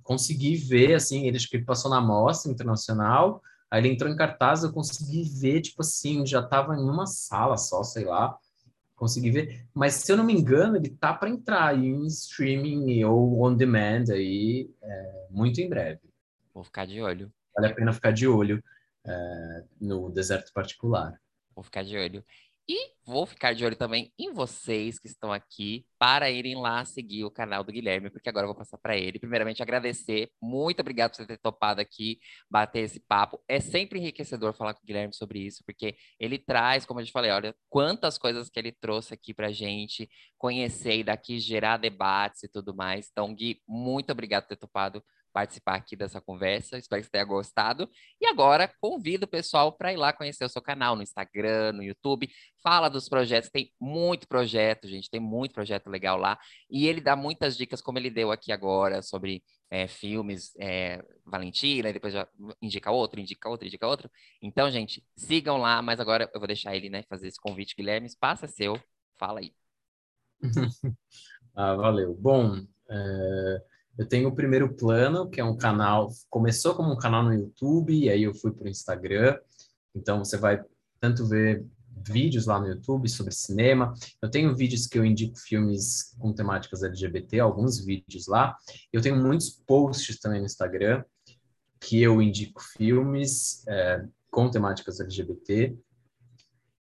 [0.02, 4.64] Consegui ver, assim, ele acho que passou na mostra internacional, aí ele entrou em cartaz,
[4.64, 8.36] eu consegui ver, tipo assim, já estava em uma sala só, sei lá,
[8.96, 9.64] consegui ver.
[9.72, 14.06] Mas se eu não me engano, ele tá para entrar em streaming ou on demand
[14.10, 16.00] aí é, muito em breve.
[16.52, 17.32] Vou ficar de olho.
[17.54, 18.60] Vale a pena ficar de olho
[19.06, 21.20] é, no deserto particular.
[21.54, 22.24] Vou ficar de olho.
[22.72, 27.24] E vou ficar de olho também em vocês que estão aqui para irem lá seguir
[27.24, 29.18] o canal do Guilherme, porque agora eu vou passar para ele.
[29.18, 30.30] Primeiramente, agradecer.
[30.40, 33.42] Muito obrigado por você ter topado aqui, bater esse papo.
[33.48, 37.10] É sempre enriquecedor falar com o Guilherme sobre isso, porque ele traz, como eu te
[37.10, 40.08] falei, olha, quantas coisas que ele trouxe aqui para gente
[40.38, 43.08] conhecer e daqui gerar debates e tudo mais.
[43.10, 45.02] Então, Gui, muito obrigado por ter topado
[45.32, 46.78] participar aqui dessa conversa.
[46.78, 47.88] Espero que você tenha gostado.
[48.20, 51.82] E agora convido o pessoal para ir lá conhecer o seu canal no Instagram, no
[51.82, 52.28] YouTube.
[52.62, 56.38] Fala dos projetos, tem muito projeto, gente, tem muito projeto legal lá.
[56.70, 61.92] E ele dá muitas dicas, como ele deu aqui agora, sobre é, filmes é, Valentina,
[61.92, 62.28] depois já
[62.60, 64.10] indica outro, indica outro, indica outro.
[64.42, 68.06] Então, gente, sigam lá, mas agora eu vou deixar ele né, fazer esse convite, Guilherme.
[68.06, 68.80] Espaço é seu,
[69.18, 69.54] fala aí.
[71.54, 72.14] ah, valeu.
[72.14, 72.56] Bom,
[72.90, 73.69] é...
[74.00, 77.92] Eu tenho o primeiro plano, que é um canal, começou como um canal no YouTube,
[77.92, 79.38] e aí eu fui para o Instagram.
[79.94, 80.58] Então você vai
[80.98, 81.66] tanto ver
[82.08, 83.92] vídeos lá no YouTube sobre cinema.
[84.22, 88.56] Eu tenho vídeos que eu indico filmes com temáticas LGBT, alguns vídeos lá.
[88.90, 91.04] Eu tenho muitos posts também no Instagram
[91.78, 95.76] que eu indico filmes é, com temáticas LGBT.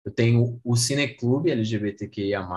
[0.05, 2.47] Eu tenho o Cineclube LGBTQIA+,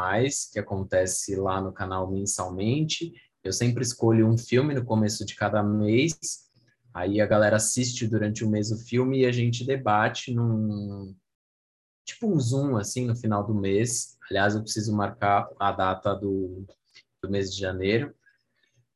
[0.53, 3.13] que acontece lá no canal mensalmente.
[3.45, 6.49] Eu sempre escolho um filme no começo de cada mês,
[6.95, 11.15] aí a galera assiste durante o mês o filme e a gente debate num
[12.07, 14.17] tipo um zoom assim no final do mês.
[14.31, 16.65] Aliás, eu preciso marcar a data do,
[17.23, 18.15] do mês de janeiro.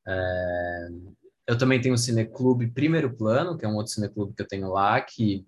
[0.06, 0.88] É...
[1.46, 4.70] Eu também tenho o Cineclube Primeiro Plano, que é um outro cineclube que eu tenho
[4.70, 5.46] lá, que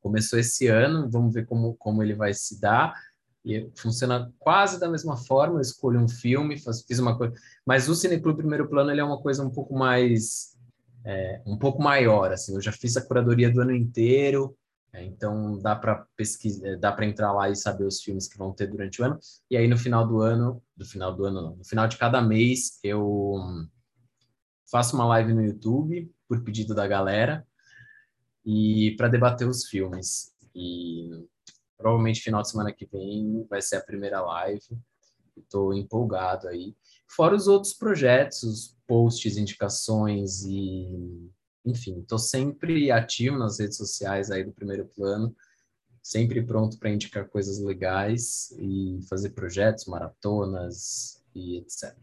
[0.00, 1.10] começou esse ano.
[1.10, 2.94] Vamos ver como, como ele vai se dar.
[3.44, 7.34] E funciona quase da mesma forma, eu escolho um filme, faz, fiz uma coisa...
[7.66, 10.54] Mas o Cineclube Primeiro Plano, ele é uma coisa um pouco mais...
[11.04, 12.54] É, um pouco maior, assim.
[12.54, 14.56] Eu já fiz a curadoria do ano inteiro,
[14.94, 18.38] é, então dá para pesquisar, é, dá para entrar lá e saber os filmes que
[18.38, 19.18] vão ter durante o ano.
[19.50, 22.22] E aí no final do ano, do final do ano não, no final de cada
[22.22, 23.34] mês eu
[24.70, 27.44] faço uma live no YouTube por pedido da galera
[28.44, 30.32] e para debater os filmes.
[30.54, 31.10] E
[31.84, 34.64] Provavelmente final de semana que vem vai ser a primeira live.
[35.36, 36.74] Estou empolgado aí.
[37.06, 41.30] Fora os outros projetos, os posts, indicações e
[41.62, 45.36] enfim, estou sempre ativo nas redes sociais aí do primeiro plano,
[46.02, 51.94] sempre pronto para indicar coisas legais e fazer projetos, maratonas e etc.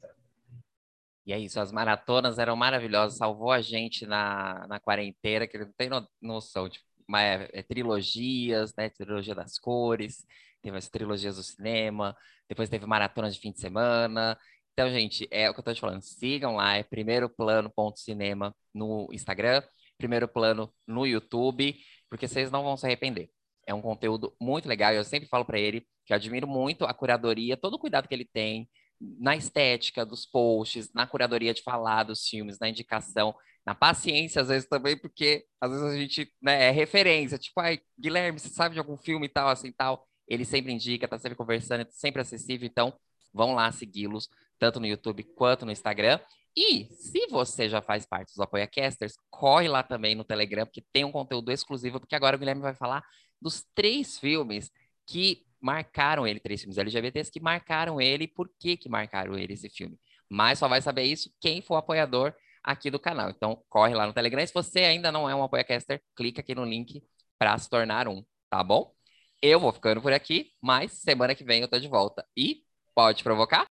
[1.26, 5.72] E é isso, as maratonas eram maravilhosas, salvou a gente na, na quarentena, que não
[5.76, 5.90] tem
[6.22, 6.86] noção, tipo,
[7.20, 8.89] é, é, trilogias, né?
[8.89, 10.26] Trilogia das cores,
[10.62, 12.16] teve as trilogias do cinema,
[12.47, 14.38] depois teve maratona de fim de semana.
[14.74, 16.01] Então, gente, é o que eu tô te falando.
[16.01, 19.62] Sigam lá, é primeiro plano ponto cinema no Instagram,
[19.97, 21.76] primeiro plano no YouTube,
[22.09, 23.30] porque vocês não vão se arrepender.
[23.68, 24.93] É um conteúdo muito legal.
[24.93, 28.14] Eu sempre falo para ele que eu admiro muito a curadoria, todo o cuidado que
[28.14, 28.70] ele tem
[29.20, 33.36] na estética dos posts, na curadoria de falar dos filmes, na indicação
[33.66, 37.80] na paciência, às vezes também, porque às vezes a gente né, é referência, tipo, ai,
[37.99, 40.08] Guilherme, você sabe de algum filme e tal, assim tal.
[40.28, 42.93] Ele sempre indica, tá sempre conversando, sempre acessível, então
[43.34, 46.20] vão lá segui-los, tanto no YouTube quanto no Instagram.
[46.56, 51.06] E se você já faz parte dos ApoiaCasters, corre lá também no Telegram, porque tem
[51.06, 53.04] um conteúdo exclusivo, porque agora o Guilherme vai falar
[53.41, 54.72] dos três filmes
[55.06, 59.70] que marcaram ele, três filmes LGBTs que marcaram ele, por que que marcaram ele esse
[59.70, 59.99] filme.
[60.30, 62.34] Mas só vai saber isso quem for apoiador
[62.64, 63.30] aqui do canal.
[63.30, 64.45] Então, corre lá no Telegram.
[64.45, 67.03] Se você ainda não é um apoiacaster, clica aqui no link
[67.38, 68.93] para se tornar um, tá bom?
[69.41, 72.26] Eu vou ficando por aqui, mas semana que vem eu tô de volta.
[72.38, 72.64] E
[72.95, 73.59] pode provocar?